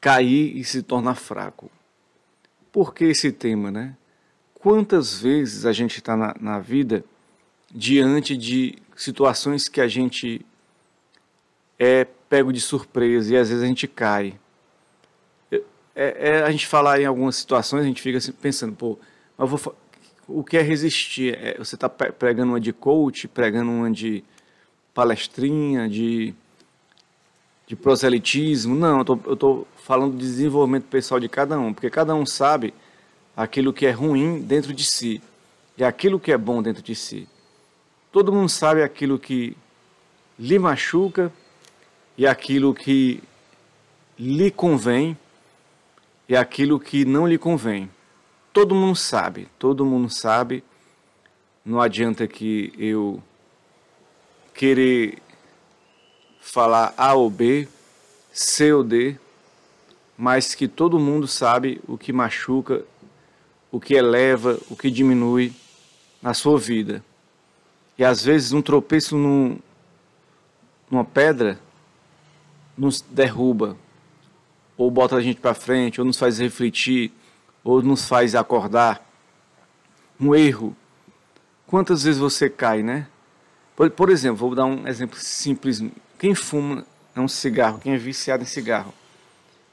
cair 0.00 0.56
e 0.56 0.64
se 0.64 0.82
tornar 0.82 1.14
fraco. 1.14 1.70
Por 2.72 2.94
que 2.94 3.04
esse 3.04 3.32
tema, 3.32 3.70
né? 3.70 3.96
Quantas 4.58 5.20
vezes 5.20 5.64
a 5.64 5.72
gente 5.72 5.98
está 5.98 6.16
na, 6.16 6.34
na 6.40 6.58
vida 6.58 7.04
diante 7.70 8.36
de 8.36 8.76
situações 8.96 9.68
que 9.68 9.80
a 9.80 9.86
gente 9.86 10.44
é 11.78 12.04
pego 12.28 12.52
de 12.52 12.60
surpresa 12.60 13.32
e 13.32 13.36
às 13.36 13.48
vezes 13.48 13.62
a 13.62 13.66
gente 13.66 13.86
cai. 13.86 14.38
É, 15.50 15.62
é, 15.94 16.42
a 16.42 16.50
gente 16.50 16.66
falar 16.66 17.00
em 17.00 17.04
algumas 17.04 17.36
situações, 17.36 17.82
a 17.82 17.86
gente 17.86 18.02
fica 18.02 18.18
assim, 18.18 18.32
pensando, 18.32 18.74
pô, 18.74 18.98
vou, 19.36 19.76
o 20.26 20.44
que 20.44 20.56
é 20.56 20.62
resistir? 20.62 21.36
É, 21.40 21.56
você 21.58 21.74
está 21.74 21.88
pregando 21.88 22.52
uma 22.52 22.60
de 22.60 22.72
coach, 22.72 23.26
pregando 23.26 23.70
uma 23.70 23.90
de 23.90 24.22
palestrinha, 24.92 25.88
de, 25.88 26.34
de 27.66 27.74
proselitismo. 27.74 28.74
Não, 28.74 29.04
eu 29.04 29.32
estou 29.32 29.66
falando 29.76 30.12
de 30.12 30.18
desenvolvimento 30.18 30.84
pessoal 30.84 31.18
de 31.18 31.28
cada 31.28 31.58
um, 31.58 31.72
porque 31.72 31.90
cada 31.90 32.14
um 32.14 32.26
sabe 32.26 32.74
aquilo 33.38 33.72
que 33.72 33.86
é 33.86 33.92
ruim 33.92 34.40
dentro 34.40 34.74
de 34.74 34.82
si 34.82 35.22
e 35.76 35.84
aquilo 35.84 36.18
que 36.18 36.32
é 36.32 36.36
bom 36.36 36.60
dentro 36.60 36.82
de 36.82 36.92
si. 36.92 37.28
Todo 38.10 38.32
mundo 38.32 38.48
sabe 38.48 38.82
aquilo 38.82 39.16
que 39.16 39.56
lhe 40.36 40.58
machuca 40.58 41.32
e 42.16 42.26
aquilo 42.26 42.74
que 42.74 43.22
lhe 44.18 44.50
convém 44.50 45.16
e 46.28 46.34
aquilo 46.34 46.80
que 46.80 47.04
não 47.04 47.28
lhe 47.28 47.38
convém. 47.38 47.88
Todo 48.52 48.74
mundo 48.74 48.96
sabe, 48.96 49.46
todo 49.56 49.86
mundo 49.86 50.10
sabe. 50.10 50.64
Não 51.64 51.80
adianta 51.80 52.26
que 52.26 52.72
eu 52.76 53.22
querer 54.52 55.22
falar 56.40 56.92
A 56.96 57.14
ou 57.14 57.30
B, 57.30 57.68
C 58.32 58.72
ou 58.72 58.82
D, 58.82 59.16
mas 60.16 60.56
que 60.56 60.66
todo 60.66 60.98
mundo 60.98 61.28
sabe 61.28 61.80
o 61.86 61.96
que 61.96 62.12
machuca, 62.12 62.84
o 63.70 63.80
que 63.80 63.94
eleva, 63.94 64.58
o 64.70 64.76
que 64.76 64.90
diminui 64.90 65.52
na 66.22 66.34
sua 66.34 66.58
vida. 66.58 67.04
E 67.96 68.04
às 68.04 68.24
vezes 68.24 68.52
um 68.52 68.62
tropeço 68.62 69.16
num, 69.16 69.58
numa 70.90 71.04
pedra 71.04 71.58
nos 72.76 73.00
derruba, 73.00 73.76
ou 74.76 74.90
bota 74.90 75.16
a 75.16 75.20
gente 75.20 75.40
para 75.40 75.54
frente, 75.54 76.00
ou 76.00 76.06
nos 76.06 76.16
faz 76.16 76.38
refletir, 76.38 77.12
ou 77.64 77.82
nos 77.82 78.06
faz 78.06 78.34
acordar. 78.34 79.04
Um 80.20 80.34
erro. 80.34 80.76
Quantas 81.66 82.04
vezes 82.04 82.20
você 82.20 82.48
cai, 82.48 82.82
né? 82.82 83.08
Por, 83.76 83.90
por 83.90 84.10
exemplo, 84.10 84.36
vou 84.36 84.54
dar 84.54 84.64
um 84.64 84.86
exemplo 84.86 85.18
simples. 85.18 85.82
Quem 86.18 86.34
fuma 86.34 86.86
é 87.14 87.20
um 87.20 87.28
cigarro, 87.28 87.78
quem 87.78 87.94
é 87.94 87.96
viciado 87.96 88.42
em 88.42 88.46
cigarro 88.46 88.94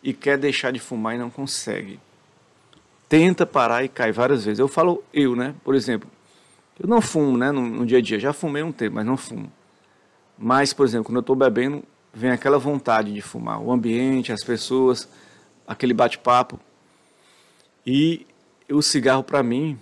e 0.05 0.13
quer 0.13 0.37
deixar 0.37 0.71
de 0.71 0.79
fumar 0.79 1.15
e 1.15 1.17
não 1.17 1.31
consegue. 1.31 1.99
Tenta 3.07 3.45
parar 3.45 3.83
e 3.83 3.89
cai 3.89 4.11
várias 4.11 4.45
vezes. 4.45 4.59
Eu 4.59 4.67
falo 4.67 5.03
eu, 5.13 5.35
né? 5.35 5.55
Por 5.63 5.75
exemplo, 5.75 6.09
eu 6.79 6.87
não 6.87 7.01
fumo, 7.01 7.37
né? 7.37 7.51
No, 7.51 7.61
no 7.61 7.85
dia 7.85 7.99
a 7.99 8.01
dia. 8.01 8.19
Já 8.19 8.33
fumei 8.33 8.63
um 8.63 8.71
tempo, 8.71 8.95
mas 8.95 9.05
não 9.05 9.17
fumo. 9.17 9.51
Mas, 10.37 10.73
por 10.73 10.85
exemplo, 10.85 11.05
quando 11.05 11.17
eu 11.17 11.21
estou 11.21 11.35
bebendo, 11.35 11.83
vem 12.13 12.31
aquela 12.31 12.57
vontade 12.57 13.13
de 13.13 13.21
fumar, 13.21 13.61
o 13.61 13.71
ambiente, 13.71 14.31
as 14.31 14.43
pessoas, 14.43 15.07
aquele 15.67 15.93
bate-papo. 15.93 16.59
E 17.85 18.25
o 18.69 18.81
cigarro 18.81 19.23
para 19.23 19.43
mim, 19.43 19.77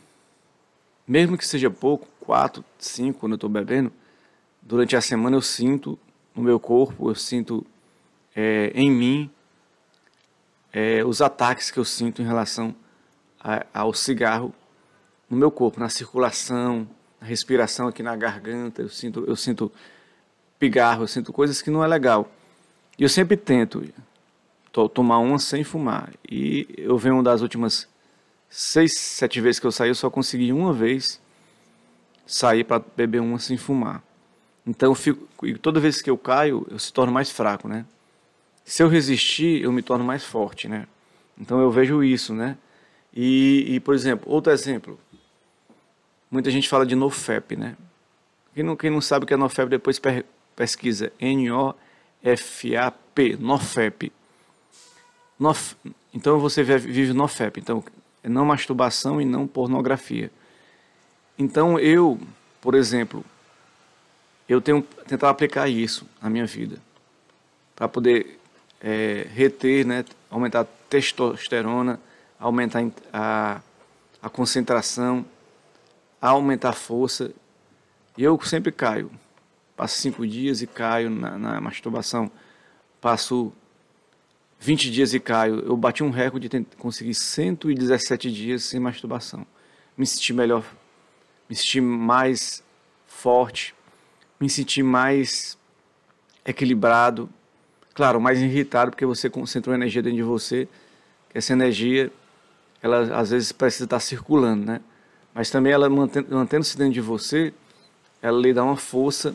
mesmo 1.08 1.38
que 1.38 1.46
seja 1.46 1.70
pouco, 1.70 2.08
quatro, 2.20 2.64
cinco, 2.78 3.20
quando 3.20 3.34
eu 3.34 3.38
estou 3.38 3.50
bebendo, 3.50 3.92
durante 4.62 4.96
a 4.96 5.02
semana 5.02 5.36
eu 5.36 5.42
sinto 5.42 5.98
no 6.36 6.44
meu 6.44 6.60
corpo, 6.60 7.10
eu 7.10 7.16
sinto 7.16 7.66
é, 8.36 8.72
em 8.74 8.90
mim 8.90 9.32
é, 10.72 11.04
os 11.06 11.22
ataques 11.22 11.70
que 11.70 11.78
eu 11.78 11.86
sinto 11.86 12.22
em 12.22 12.26
relação 12.26 12.76
ao 13.74 13.94
cigarro 13.94 14.54
no 15.30 15.38
meu 15.38 15.52
corpo, 15.52 15.80
na 15.80 15.90
circulação, 15.90 16.88
na 17.20 17.28
respiração 17.28 17.88
aqui 17.88 18.02
na 18.02 18.16
garganta, 18.16 18.82
eu 18.82 18.90
sinto, 18.90 19.24
eu 19.28 19.36
sinto 19.36 19.72
pigarro, 20.60 21.04
eu 21.04 21.08
sinto 21.08 21.34
coisas 21.34 21.62
que 21.62 21.70
não 21.70 21.84
é 21.84 21.88
legal. 21.88 22.32
E 22.98 23.04
eu 23.04 23.10
sempre 23.10 23.36
tento 23.36 23.84
tomar 24.94 25.20
uma 25.20 25.40
sem 25.40 25.64
fumar. 25.64 26.12
E 26.30 26.68
eu 26.78 26.98
venho 26.98 27.22
das 27.22 27.42
últimas 27.42 27.88
seis, 28.50 28.98
sete 28.98 29.42
vezes 29.42 29.60
que 29.60 29.68
eu 29.68 29.72
saí, 29.72 29.90
eu 29.90 29.96
só 29.96 30.10
consegui 30.10 30.54
uma 30.54 30.72
vez 30.72 31.20
sair 32.26 32.64
para 32.64 32.84
beber 32.96 33.20
uma 33.20 33.40
sem 33.40 33.58
fumar. 33.58 34.02
Então 34.66 34.92
eu 34.92 34.96
fico, 34.96 35.46
e 35.46 35.58
toda 35.58 35.80
vez 35.80 36.02
que 36.02 36.10
eu 36.10 36.18
caio, 36.18 36.66
eu 36.70 36.80
se 36.80 36.94
torno 36.94 37.12
mais 37.12 37.30
fraco, 37.30 37.68
né? 37.68 37.86
Se 38.64 38.82
eu 38.82 38.88
resistir, 38.88 39.62
eu 39.62 39.72
me 39.72 39.82
torno 39.82 40.06
mais 40.06 40.24
forte, 40.24 40.70
né? 40.70 40.88
Então 41.38 41.60
eu 41.60 41.70
vejo 41.70 42.04
isso, 42.04 42.34
né? 42.34 42.58
E, 43.14 43.76
e 43.76 43.80
por 43.80 43.94
exemplo, 43.94 44.32
outro 44.32 44.52
exemplo. 44.52 45.00
Muita 46.32 46.50
gente 46.50 46.68
fala 46.68 46.86
de 46.86 46.96
NoFap, 46.96 47.56
né? 47.56 47.78
Quem 48.56 48.64
não, 48.64 48.76
quem 48.76 48.90
não 48.90 49.02
sabe 49.02 49.24
o 49.24 49.28
que 49.28 49.34
é 49.34 49.38
NoFap, 49.38 49.70
depois 49.70 50.02
pesquisa 50.56 51.12
N-O-F-A-P, 51.20 51.78
NoFap. 53.40 54.12
Nof, 55.40 55.76
então 56.14 56.40
você 56.40 56.64
vive 56.64 57.14
NoFap, 57.14 57.60
então 57.60 57.84
é 58.24 58.30
não 58.30 58.46
masturbação 58.46 59.20
e 59.22 59.26
não 59.26 59.46
pornografia. 59.46 60.32
Então 61.38 61.78
eu, 61.80 62.20
por 62.62 62.76
exemplo, 62.76 63.26
eu 64.48 64.62
tenho 64.62 64.82
tentar 65.08 65.30
aplicar 65.30 65.68
isso 65.68 66.08
na 66.22 66.30
minha 66.30 66.46
vida 66.46 66.78
para 67.76 67.88
poder 67.88 68.40
é, 68.82 69.28
reter, 69.34 69.86
né, 69.86 70.06
aumentar 70.30 70.62
a 70.62 70.68
testosterona, 70.90 72.00
aumentar 72.40 72.84
a, 73.12 73.62
a 74.22 74.30
concentração, 74.30 75.26
aumentar 76.22 76.70
a 76.70 76.74
força. 76.74 77.32
E 78.18 78.24
eu 78.24 78.40
sempre 78.42 78.72
caio 78.72 79.12
passo 79.76 80.00
cinco 80.00 80.26
dias 80.26 80.62
e 80.62 80.68
caio 80.68 81.10
na, 81.10 81.38
na 81.38 81.62
masturbação, 81.62 82.32
passo 83.02 83.52
20 84.60 84.92
dias 84.92 85.14
e 85.14 85.20
caio. 85.20 85.60
Eu 85.66 85.76
bati 85.76 86.04
um 86.04 86.10
recorde 86.10 86.48
de 86.48 86.66
conseguir 86.78 87.14
117 87.14 88.32
dias 88.32 88.64
sem 88.64 88.80
masturbação. 88.80 89.46
Me 89.98 90.06
senti 90.06 90.34
melhor, 90.34 90.64
me 91.50 91.56
senti 91.56 91.82
mais 91.82 92.64
forte, 93.06 93.76
me 94.40 94.50
senti 94.50 94.82
mais 94.82 95.58
equilibrado. 96.46 97.30
Claro, 97.94 98.20
mais 98.20 98.40
irritado 98.42 98.92
porque 98.92 99.06
você 99.06 99.30
concentrou 99.30 99.76
energia 99.76 100.02
dentro 100.02 100.18
de 100.18 100.24
você. 100.24 100.68
Essa 101.34 101.54
energia, 101.54 102.12
ela 102.84 103.18
às 103.18 103.30
vezes 103.30 103.54
precisa 103.54 103.86
estar 103.86 104.00
circulando, 104.02 104.66
né? 104.66 104.82
Mas 105.34 105.50
também 105.50 105.72
ela 105.72 105.90
mantendo-se 105.90 106.78
dentro 106.78 106.94
de 106.94 107.02
você, 107.02 107.54
ela 108.22 108.40
lhe 108.40 108.54
dá 108.54 108.64
uma 108.64 108.76
força 108.76 109.34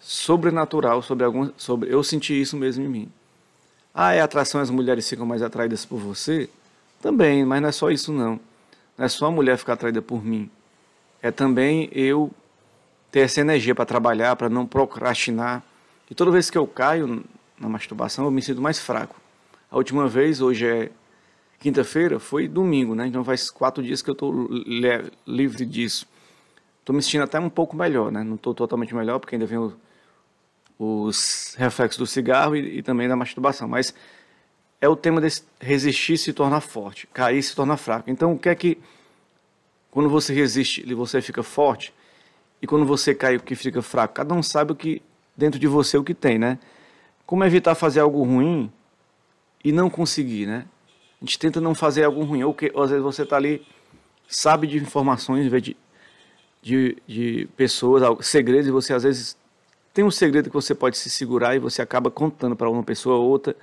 sobrenatural 0.00 1.02
sobre 1.02 1.24
algum, 1.24 1.50
sobre 1.56 1.92
eu 1.92 2.02
senti 2.02 2.40
isso 2.40 2.56
mesmo 2.56 2.84
em 2.84 2.88
mim. 2.88 3.12
Ah, 3.94 4.14
é 4.14 4.20
atração 4.20 4.60
as 4.60 4.70
mulheres 4.70 5.08
ficam 5.08 5.26
mais 5.26 5.42
atraídas 5.42 5.84
por 5.84 5.98
você? 5.98 6.48
Também, 7.02 7.44
mas 7.44 7.60
não 7.60 7.68
é 7.68 7.72
só 7.72 7.90
isso 7.90 8.10
não. 8.10 8.40
Não 8.96 9.04
é 9.04 9.08
só 9.08 9.26
a 9.26 9.30
mulher 9.30 9.58
ficar 9.58 9.74
atraída 9.74 10.00
por 10.00 10.24
mim. 10.24 10.50
É 11.20 11.30
também 11.30 11.90
eu 11.92 12.30
ter 13.12 13.20
essa 13.20 13.40
energia 13.40 13.74
para 13.74 13.84
trabalhar, 13.84 14.34
para 14.34 14.48
não 14.48 14.66
procrastinar. 14.66 15.62
E 16.10 16.14
toda 16.14 16.30
vez 16.30 16.48
que 16.48 16.56
eu 16.56 16.66
caio 16.66 17.22
na 17.58 17.68
masturbação, 17.68 18.24
eu 18.24 18.30
me 18.30 18.40
sinto 18.40 18.62
mais 18.62 18.78
fraco. 18.78 19.16
A 19.70 19.76
última 19.76 20.08
vez, 20.08 20.40
hoje 20.40 20.66
é 20.66 20.90
quinta-feira, 21.58 22.18
foi 22.18 22.48
domingo, 22.48 22.94
né? 22.94 23.06
Então 23.06 23.24
faz 23.24 23.50
quatro 23.50 23.82
dias 23.82 24.02
que 24.02 24.10
eu 24.10 24.12
estou 24.12 24.48
livre 25.26 25.64
disso. 25.66 26.06
Estou 26.80 26.94
me 26.94 27.02
sentindo 27.02 27.24
até 27.24 27.38
um 27.38 27.50
pouco 27.50 27.76
melhor, 27.76 28.10
né? 28.10 28.22
Não 28.22 28.36
estou 28.36 28.54
totalmente 28.54 28.94
melhor, 28.94 29.18
porque 29.18 29.34
ainda 29.34 29.46
vem 29.46 29.58
o 29.58 29.74
os 30.78 31.56
reflexos 31.58 31.98
do 31.98 32.06
cigarro 32.06 32.54
e, 32.54 32.78
e, 32.78 32.82
também 32.82 33.08
da 33.08 33.16
masturbação. 33.16 33.66
Mas 33.66 33.92
é 34.80 34.88
o 34.88 34.94
tema 34.94 35.20
de 35.20 35.42
resistir 35.60 36.16
se 36.16 36.32
tornar 36.32 36.60
forte, 36.60 37.08
cair 37.08 37.42
se 37.42 37.54
tornar 37.54 37.76
fraco. 37.76 38.08
Então, 38.08 38.32
o 38.32 38.38
que 38.38 38.48
é 38.48 38.54
que 38.54 38.78
quando 39.90 40.08
você 40.08 40.32
resiste, 40.32 40.82
você 40.94 41.20
fica 41.20 41.42
forte 41.42 41.92
e 42.62 42.66
quando 42.66 42.86
você 42.86 43.14
cai, 43.14 43.36
o 43.36 43.40
que 43.40 43.56
fica 43.56 43.82
fraco? 43.82 44.14
Cada 44.14 44.32
um 44.32 44.42
sabe 44.42 44.72
o 44.72 44.76
que 44.76 45.02
dentro 45.36 45.58
de 45.58 45.66
você 45.66 45.98
o 45.98 46.04
que 46.04 46.14
tem, 46.14 46.38
né? 46.38 46.58
Como 47.26 47.44
evitar 47.44 47.74
fazer 47.74 48.00
algo 48.00 48.22
ruim 48.22 48.72
e 49.64 49.72
não 49.72 49.90
conseguir, 49.90 50.46
né? 50.46 50.64
A 51.20 51.24
gente 51.24 51.38
tenta 51.38 51.60
não 51.60 51.74
fazer 51.74 52.04
algo 52.04 52.22
ruim, 52.22 52.42
ou, 52.42 52.54
que, 52.54 52.72
às 52.76 52.90
vezes 52.90 53.02
você 53.02 53.22
está 53.22 53.36
ali, 53.36 53.66
sabe 54.28 54.66
de 54.66 54.78
informações, 54.78 55.50
de, 55.50 55.76
de, 56.62 56.96
de 57.06 57.48
pessoas, 57.56 58.26
segredos, 58.26 58.68
e 58.68 58.70
você 58.70 58.94
às 58.94 59.02
vezes 59.02 59.36
tem 59.92 60.04
um 60.04 60.10
segredo 60.10 60.48
que 60.48 60.54
você 60.54 60.74
pode 60.74 60.96
se 60.96 61.10
segurar 61.10 61.56
e 61.56 61.58
você 61.58 61.82
acaba 61.82 62.10
contando 62.10 62.54
para 62.54 62.70
uma 62.70 62.82
pessoa 62.82 63.16
ou 63.16 63.28
outra. 63.28 63.56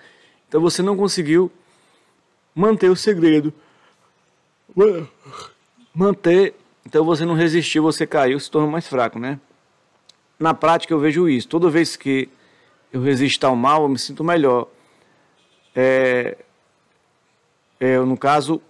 Então 0.47 0.59
você 0.59 0.81
não 0.81 0.97
conseguiu 0.97 1.51
manter 2.53 2.89
o 2.89 2.95
segredo. 2.95 3.53
Manter. 5.93 6.53
Então 6.85 7.05
você 7.05 7.25
não 7.25 7.35
resistiu, 7.35 7.83
você 7.83 8.05
caiu, 8.05 8.39
se 8.39 8.51
tornou 8.51 8.69
mais 8.69 8.87
fraco, 8.87 9.17
né? 9.17 9.39
na 10.39 10.53
prática 10.53 10.93
eu 10.93 10.99
vejo 10.99 11.27
isso. 11.29 11.47
Toda 11.47 11.69
vez 11.69 11.95
que 11.95 12.29
eu 12.91 13.01
resisto 13.01 13.43
ao 13.45 13.55
mal, 13.55 13.83
eu 13.83 13.89
me 13.89 13.99
sinto 13.99 14.23
melhor. 14.23 14.67
É, 15.73 16.37
é, 17.79 17.99
no 17.99 18.17
caso, 18.17 18.61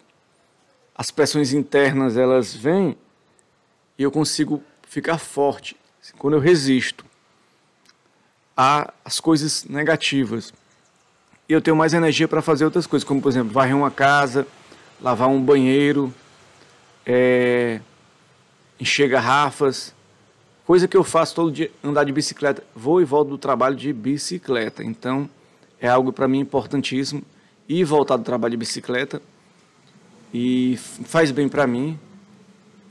as 0.95 1.11
pressões 1.11 1.53
internas 1.53 2.17
elas 2.17 2.55
vêm 2.55 2.97
e 3.97 4.03
eu 4.03 4.11
consigo 4.11 4.63
ficar 4.87 5.17
forte 5.17 5.75
quando 6.17 6.35
eu 6.35 6.39
resisto 6.39 7.05
às 8.55 9.19
coisas 9.19 9.65
negativas. 9.65 10.53
E 11.47 11.53
eu 11.53 11.61
tenho 11.61 11.75
mais 11.75 11.93
energia 11.93 12.27
para 12.27 12.41
fazer 12.41 12.65
outras 12.65 12.87
coisas, 12.87 13.07
como 13.07 13.21
por 13.21 13.29
exemplo, 13.29 13.51
varrer 13.51 13.75
uma 13.75 13.91
casa, 13.91 14.47
lavar 15.01 15.27
um 15.27 15.41
banheiro, 15.41 16.13
é, 17.05 17.79
encher 18.79 19.09
garrafas, 19.09 19.93
coisa 20.65 20.87
que 20.87 20.97
eu 20.97 21.03
faço 21.03 21.35
todo 21.35 21.51
dia, 21.51 21.69
andar 21.83 22.03
de 22.03 22.11
bicicleta. 22.11 22.63
Vou 22.75 23.01
e 23.01 23.05
volto 23.05 23.29
do 23.29 23.37
trabalho 23.37 23.75
de 23.75 23.91
bicicleta. 23.93 24.83
Então, 24.83 25.29
é 25.79 25.87
algo 25.87 26.11
para 26.11 26.27
mim 26.27 26.39
importantíssimo 26.39 27.21
ir 27.67 27.83
voltar 27.83 28.17
do 28.17 28.23
trabalho 28.23 28.51
de 28.51 28.57
bicicleta 28.57 29.21
e 30.33 30.77
faz 30.77 31.31
bem 31.31 31.47
para 31.47 31.65
mim. 31.65 31.99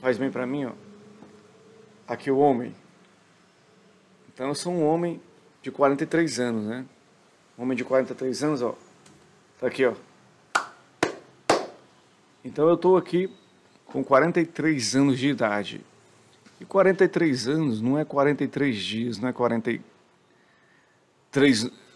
Faz 0.01 0.19
bem 0.19 0.31
para 0.31 0.47
mim, 0.47 0.67
ó. 0.67 0.73
Aqui 2.07 2.31
o 2.31 2.39
homem. 2.39 2.75
Então 4.33 4.49
eu 4.49 4.55
sou 4.55 4.73
um 4.73 4.85
homem 4.85 5.21
de 5.63 5.71
43 5.71 6.41
anos, 6.41 6.67
né? 6.67 6.85
Homem 7.57 7.77
de 7.77 7.85
43 7.85 8.43
anos, 8.43 8.63
ó. 8.63 8.75
Tá 9.61 9.69
aqui, 9.69 9.87
ó. 9.87 9.95
Então 12.45 12.69
eu 12.69 12.77
tô 12.77 12.97
aqui 12.97 13.31
com 13.87 14.03
43 14.05 14.97
anos 14.97 15.19
de 15.19 15.29
idade. 15.29 15.81
E 16.61 16.65
43 16.65 17.49
anos 17.49 17.81
não 17.81 17.99
é 17.99 18.05
43 18.05 18.77
dias, 18.77 19.19
não 19.19 19.29
é 19.29 19.33
43 19.33 19.81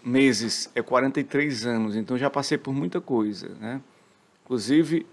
meses, 0.09 0.71
é 0.75 0.83
43 0.83 1.66
anos. 1.66 1.97
Então 1.97 2.16
já 2.16 2.31
passei 2.31 2.57
por 2.59 2.73
muita 2.73 3.01
coisa, 3.01 3.51
né? 3.61 3.81
Inclusive, 4.44 5.07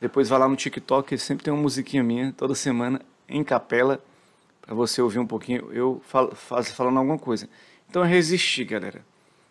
depois 0.00 0.28
vai 0.28 0.38
lá 0.38 0.48
no 0.48 0.56
TikTok, 0.56 1.16
sempre 1.16 1.44
tem 1.44 1.54
uma 1.54 1.62
musiquinha 1.62 2.02
minha, 2.02 2.32
toda 2.32 2.54
semana, 2.54 3.00
em 3.28 3.44
capela, 3.44 4.02
para 4.60 4.74
você 4.74 5.00
ouvir 5.00 5.18
um 5.18 5.26
pouquinho, 5.26 5.70
eu 5.72 6.02
falo, 6.06 6.34
faz, 6.34 6.70
falando 6.72 6.98
alguma 6.98 7.18
coisa. 7.18 7.48
Então 7.88 8.04
é 8.04 8.08
resistir, 8.08 8.64
galera. 8.64 9.04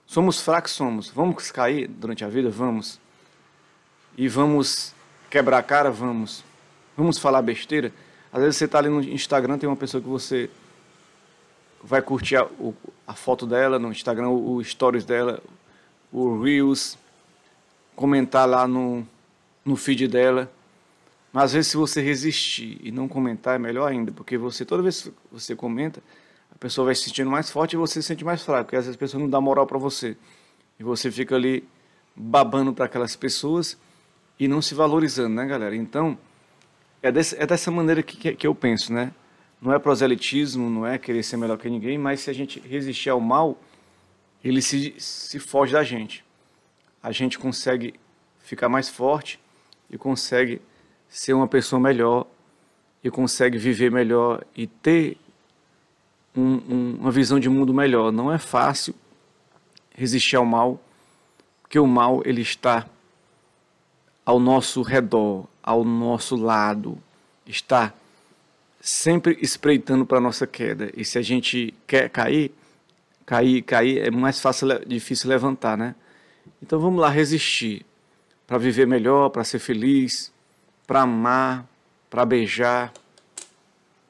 Somos 0.05 0.41
fracos, 0.41 0.71
somos. 0.71 1.09
Vamos 1.09 1.51
cair 1.51 1.87
durante 1.87 2.25
a 2.25 2.27
vida? 2.27 2.49
Vamos. 2.49 2.99
E 4.17 4.27
vamos 4.27 4.93
quebrar 5.29 5.59
a 5.59 5.63
cara? 5.63 5.89
Vamos. 5.89 6.43
Vamos 6.97 7.17
falar 7.17 7.41
besteira? 7.41 7.93
Às 8.31 8.41
vezes 8.41 8.57
você 8.57 8.65
está 8.65 8.79
ali 8.79 8.89
no 8.89 9.01
Instagram, 9.01 9.57
tem 9.57 9.69
uma 9.69 9.75
pessoa 9.75 10.01
que 10.01 10.09
você 10.09 10.49
vai 11.83 12.01
curtir 12.01 12.35
a, 12.37 12.45
o, 12.45 12.75
a 13.05 13.13
foto 13.13 13.45
dela 13.45 13.79
no 13.79 13.91
Instagram, 13.91 14.29
o, 14.29 14.55
o, 14.55 14.63
stories 14.63 15.05
dela, 15.05 15.41
o 16.11 16.41
Reels, 16.41 16.97
comentar 17.95 18.47
lá 18.47 18.67
no, 18.67 19.05
no 19.65 19.75
feed 19.75 20.07
dela. 20.07 20.51
Mas 21.33 21.45
às 21.45 21.53
vezes 21.53 21.71
se 21.71 21.77
você 21.77 22.01
resistir 22.01 22.79
e 22.83 22.91
não 22.91 23.07
comentar 23.07 23.55
é 23.55 23.59
melhor 23.59 23.89
ainda, 23.89 24.11
porque 24.11 24.37
você 24.37 24.65
toda 24.65 24.83
vez 24.83 25.03
que 25.03 25.13
você 25.31 25.55
comenta, 25.55 26.01
a 26.53 26.57
pessoa 26.57 26.85
vai 26.85 26.95
se 26.95 27.03
sentindo 27.03 27.29
mais 27.29 27.49
forte 27.49 27.73
e 27.73 27.77
você 27.77 28.01
se 28.01 28.07
sente 28.07 28.25
mais 28.25 28.43
fraco, 28.43 28.65
porque 28.65 28.75
às 28.75 28.85
vezes 28.85 28.97
a 28.97 28.99
pessoa 28.99 29.21
não 29.21 29.29
dá 29.29 29.39
moral 29.39 29.65
para 29.65 29.77
você. 29.77 30.17
E 30.79 30.83
você 30.83 31.09
fica 31.09 31.35
ali 31.35 31.67
babando 32.15 32.73
para 32.73 32.85
aquelas 32.85 33.15
pessoas 33.15 33.77
e 34.37 34.47
não 34.47 34.61
se 34.61 34.73
valorizando, 34.73 35.35
né, 35.35 35.45
galera? 35.45 35.75
Então, 35.75 36.17
é, 37.01 37.11
desse, 37.11 37.35
é 37.37 37.47
dessa 37.47 37.71
maneira 37.71 38.03
que, 38.03 38.17
que, 38.17 38.35
que 38.35 38.47
eu 38.47 38.53
penso, 38.53 38.91
né? 38.91 39.11
Não 39.61 39.71
é 39.71 39.77
proselitismo, 39.77 40.69
não 40.69 40.87
é 40.87 40.97
querer 40.97 41.21
ser 41.21 41.37
melhor 41.37 41.57
que 41.57 41.69
ninguém, 41.69 41.97
mas 41.97 42.21
se 42.21 42.29
a 42.31 42.33
gente 42.33 42.59
resistir 42.59 43.11
ao 43.11 43.21
mal, 43.21 43.61
ele 44.43 44.61
se, 44.61 44.95
se 44.97 45.37
foge 45.37 45.73
da 45.73 45.83
gente. 45.83 46.25
A 47.01 47.11
gente 47.11 47.37
consegue 47.37 47.93
ficar 48.39 48.67
mais 48.67 48.89
forte 48.89 49.39
e 49.89 49.97
consegue 49.97 50.61
ser 51.07 51.33
uma 51.33 51.47
pessoa 51.47 51.79
melhor 51.79 52.25
e 53.03 53.11
consegue 53.11 53.57
viver 53.57 53.91
melhor 53.91 54.43
e 54.55 54.65
ter 54.65 55.17
um, 56.35 56.41
um, 56.41 56.97
uma 57.01 57.11
visão 57.11 57.39
de 57.39 57.49
mundo 57.49 57.73
melhor. 57.73 58.11
Não 58.11 58.31
é 58.31 58.39
fácil 58.39 58.95
resistir 59.93 60.37
ao 60.37 60.45
mal, 60.45 60.81
porque 61.61 61.77
o 61.77 61.85
mal 61.85 62.21
ele 62.25 62.41
está 62.41 62.87
ao 64.25 64.39
nosso 64.39 64.81
redor, 64.81 65.45
ao 65.61 65.83
nosso 65.83 66.35
lado, 66.35 66.97
está 67.45 67.93
sempre 68.81 69.37
espreitando 69.39 70.05
para 70.05 70.19
nossa 70.19 70.47
queda. 70.47 70.91
E 70.97 71.05
se 71.05 71.17
a 71.19 71.21
gente 71.21 71.73
quer 71.85 72.09
cair, 72.09 72.51
cair, 73.25 73.61
cair, 73.61 73.99
é 73.99 74.11
mais 74.11 74.41
fácil, 74.41 74.67
difícil 74.85 75.29
levantar, 75.29 75.77
né? 75.77 75.93
Então 76.61 76.79
vamos 76.79 76.99
lá 76.99 77.09
resistir 77.09 77.85
para 78.47 78.57
viver 78.57 78.87
melhor, 78.87 79.29
para 79.29 79.43
ser 79.43 79.59
feliz, 79.59 80.33
para 80.87 81.01
amar, 81.01 81.65
para 82.09 82.25
beijar, 82.25 82.91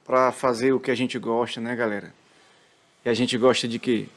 para 0.05 0.31
fazer 0.31 0.71
o 0.71 0.79
que 0.79 0.89
a 0.89 0.95
gente 0.95 1.19
gosta, 1.19 1.59
né, 1.59 1.75
galera? 1.75 2.13
E 3.03 3.09
a 3.09 3.13
gente 3.13 3.37
gosta 3.37 3.67
de 3.67 3.77
quê? 3.77 4.07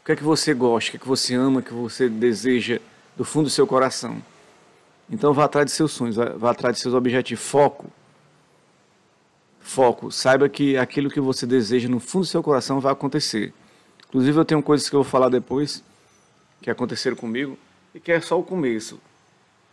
O 0.00 0.04
que 0.06 0.12
é 0.12 0.16
que 0.16 0.22
você 0.22 0.54
gosta, 0.54 0.88
o 0.88 0.90
que 0.92 0.96
é 0.96 1.00
que 1.00 1.08
você 1.08 1.34
ama, 1.34 1.60
o 1.60 1.62
que 1.62 1.74
você 1.74 2.08
deseja 2.08 2.78
do 3.16 3.24
fundo 3.24 3.44
do 3.44 3.50
seu 3.50 3.66
coração? 3.66 4.22
Então 5.10 5.34
vá 5.34 5.44
atrás 5.44 5.66
de 5.66 5.72
seus 5.72 5.92
sonhos, 5.92 6.16
vá 6.16 6.52
atrás 6.52 6.76
de 6.76 6.80
seus 6.80 6.94
objetivos. 6.94 7.44
Foco. 7.44 7.90
Foco. 9.60 10.10
Saiba 10.10 10.48
que 10.48 10.76
aquilo 10.76 11.10
que 11.10 11.20
você 11.20 11.46
deseja 11.46 11.88
no 11.88 12.00
fundo 12.00 12.22
do 12.22 12.28
seu 12.28 12.42
coração 12.42 12.80
vai 12.80 12.92
acontecer. 12.92 13.52
Inclusive 14.08 14.38
eu 14.38 14.44
tenho 14.44 14.62
coisas 14.62 14.88
que 14.88 14.96
eu 14.96 15.02
vou 15.02 15.10
falar 15.10 15.28
depois 15.28 15.84
que 16.60 16.70
aconteceram 16.70 17.16
comigo 17.16 17.56
e 17.94 18.00
que 18.00 18.10
é 18.10 18.20
só 18.20 18.38
o 18.38 18.42
começo. 18.42 19.00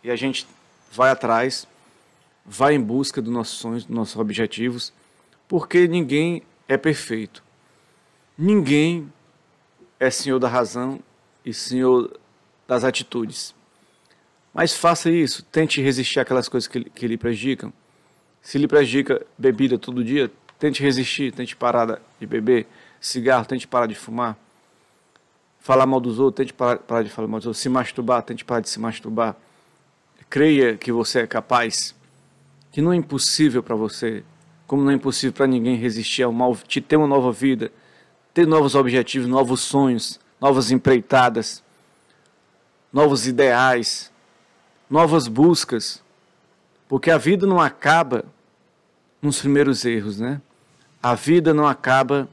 E 0.02 0.10
a 0.10 0.16
gente 0.16 0.46
vai 0.92 1.10
atrás, 1.10 1.66
vai 2.44 2.74
em 2.74 2.80
busca 2.80 3.20
dos 3.20 3.32
nossos 3.32 3.58
sonhos, 3.58 3.84
dos 3.84 3.94
nossos 3.94 4.16
objetivos, 4.16 4.92
porque 5.48 5.88
ninguém 5.88 6.42
é 6.68 6.76
perfeito. 6.76 7.42
Ninguém 8.36 9.12
é 9.98 10.10
senhor 10.10 10.38
da 10.38 10.48
razão 10.48 11.00
e 11.44 11.52
senhor 11.52 12.18
das 12.66 12.84
atitudes. 12.84 13.54
Mas 14.54 14.74
faça 14.74 15.10
isso, 15.10 15.42
tente 15.44 15.80
resistir 15.80 16.20
àquelas 16.20 16.48
coisas 16.48 16.68
que, 16.68 16.84
que 16.84 17.06
lhe 17.06 17.16
prejudicam. 17.16 17.72
Se 18.40 18.58
lhe 18.58 18.66
prejudica 18.66 19.24
bebida 19.36 19.78
todo 19.78 20.02
dia, 20.02 20.30
tente 20.58 20.82
resistir, 20.82 21.32
tente 21.32 21.54
parar 21.54 22.00
de 22.20 22.26
beber. 22.26 22.66
Cigarro, 23.00 23.44
tente 23.44 23.66
parar 23.66 23.86
de 23.86 23.94
fumar. 23.94 24.36
Falar 25.60 25.86
mal 25.86 26.00
dos 26.00 26.18
outros, 26.18 26.44
tente 26.44 26.52
parar, 26.52 26.78
parar 26.78 27.02
de 27.02 27.10
falar 27.10 27.28
mal 27.28 27.40
dos 27.40 27.46
outros. 27.46 27.62
Se 27.62 27.68
masturbar, 27.68 28.22
tente 28.22 28.44
parar 28.44 28.60
de 28.60 28.68
se 28.68 28.80
masturbar. 28.80 29.36
Creia 30.30 30.76
que 30.76 30.92
você 30.92 31.20
é 31.20 31.26
capaz, 31.26 31.94
que 32.70 32.82
não 32.82 32.92
é 32.92 32.96
impossível 32.96 33.62
para 33.62 33.74
você, 33.74 34.22
como 34.66 34.82
não 34.82 34.90
é 34.90 34.94
impossível 34.94 35.32
para 35.32 35.46
ninguém 35.46 35.76
resistir 35.76 36.22
ao 36.22 36.32
mal, 36.32 36.54
te 36.54 36.80
ter 36.80 36.96
uma 36.96 37.06
nova 37.06 37.32
vida, 37.32 37.72
ter 38.34 38.46
novos 38.46 38.74
objetivos, 38.74 39.26
novos 39.26 39.60
sonhos, 39.60 40.20
novas 40.40 40.70
empreitadas, 40.70 41.62
novos 42.92 43.26
ideais 43.26 44.12
novas 44.88 45.28
buscas, 45.28 46.02
porque 46.88 47.10
a 47.10 47.18
vida 47.18 47.46
não 47.46 47.60
acaba 47.60 48.24
nos 49.20 49.40
primeiros 49.40 49.84
erros, 49.84 50.18
né? 50.18 50.40
A 51.02 51.14
vida 51.14 51.52
não 51.52 51.66
acaba 51.66 52.28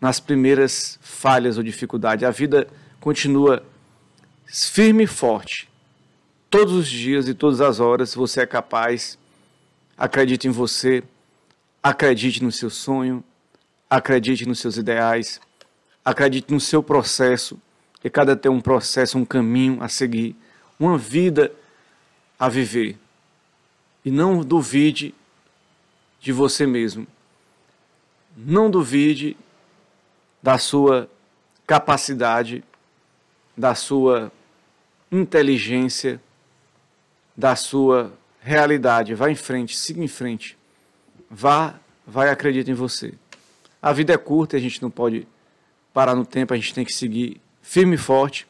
nas 0.00 0.20
primeiras 0.20 0.98
falhas 1.02 1.56
ou 1.56 1.62
dificuldades. 1.62 2.24
A 2.24 2.30
vida 2.30 2.68
continua 3.00 3.62
firme 4.46 5.04
e 5.04 5.06
forte. 5.06 5.68
Todos 6.48 6.74
os 6.74 6.88
dias 6.88 7.28
e 7.28 7.34
todas 7.34 7.60
as 7.60 7.80
horas 7.80 8.14
você 8.14 8.42
é 8.42 8.46
capaz. 8.46 9.18
Acredite 9.96 10.46
em 10.48 10.50
você, 10.50 11.02
acredite 11.82 12.42
no 12.42 12.52
seu 12.52 12.70
sonho, 12.70 13.24
acredite 13.88 14.46
nos 14.46 14.58
seus 14.58 14.76
ideais, 14.76 15.40
acredite 16.04 16.52
no 16.52 16.60
seu 16.60 16.82
processo, 16.82 17.60
que 18.00 18.08
cada 18.08 18.34
tem 18.34 18.50
um 18.50 18.60
processo, 18.60 19.18
um 19.18 19.24
caminho 19.24 19.82
a 19.82 19.88
seguir, 19.88 20.34
uma 20.78 20.96
vida 20.96 21.52
a 22.38 22.48
viver. 22.48 22.98
E 24.04 24.10
não 24.10 24.40
duvide 24.40 25.14
de 26.20 26.32
você 26.32 26.66
mesmo. 26.66 27.06
Não 28.36 28.70
duvide 28.70 29.36
da 30.42 30.58
sua 30.58 31.10
capacidade, 31.66 32.64
da 33.56 33.74
sua 33.74 34.32
inteligência, 35.10 36.20
da 37.36 37.56
sua 37.56 38.12
realidade. 38.40 39.14
Vá 39.14 39.30
em 39.30 39.34
frente, 39.34 39.76
siga 39.76 40.02
em 40.02 40.08
frente. 40.08 40.56
Vá, 41.30 41.78
vai 42.06 42.30
acredita 42.30 42.70
em 42.70 42.74
você. 42.74 43.14
A 43.80 43.92
vida 43.92 44.12
é 44.12 44.18
curta, 44.18 44.56
a 44.56 44.60
gente 44.60 44.82
não 44.82 44.90
pode 44.90 45.26
parar 45.92 46.14
no 46.14 46.24
tempo, 46.24 46.52
a 46.52 46.56
gente 46.56 46.74
tem 46.74 46.84
que 46.84 46.92
seguir 46.92 47.40
firme 47.62 47.94
e 47.94 47.98
forte. 47.98 48.46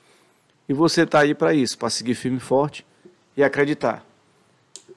E 0.68 0.72
você 0.72 1.02
está 1.02 1.20
aí 1.20 1.34
para 1.34 1.52
isso, 1.54 1.76
para 1.76 1.90
seguir 1.90 2.14
firme 2.14 2.38
e 2.38 2.40
forte 2.40 2.86
e 3.36 3.42
acreditar. 3.42 4.04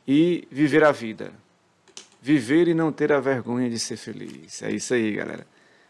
E 0.08 0.48
viver 0.52 0.84
a 0.84 0.92
vida. 0.92 1.32
Viver 2.22 2.68
e 2.68 2.74
não 2.74 2.92
ter 2.92 3.12
a 3.12 3.20
vergonha 3.20 3.70
de 3.70 3.80
ser 3.80 3.98
feliz. 3.98 4.62
É 4.62 4.72
isso 4.72 4.94
aí, 4.94 5.14
galera. 5.14 5.46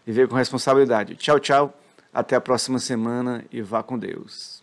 viver 0.06 0.28
com 0.28 0.36
responsabilidade. 0.36 1.16
Tchau, 1.16 1.40
tchau. 1.40 1.80
Até 2.14 2.36
a 2.36 2.42
próxima 2.42 2.80
semana 2.80 3.44
e 3.52 3.62
vá 3.62 3.82
com 3.82 3.98
Deus. 3.98 4.63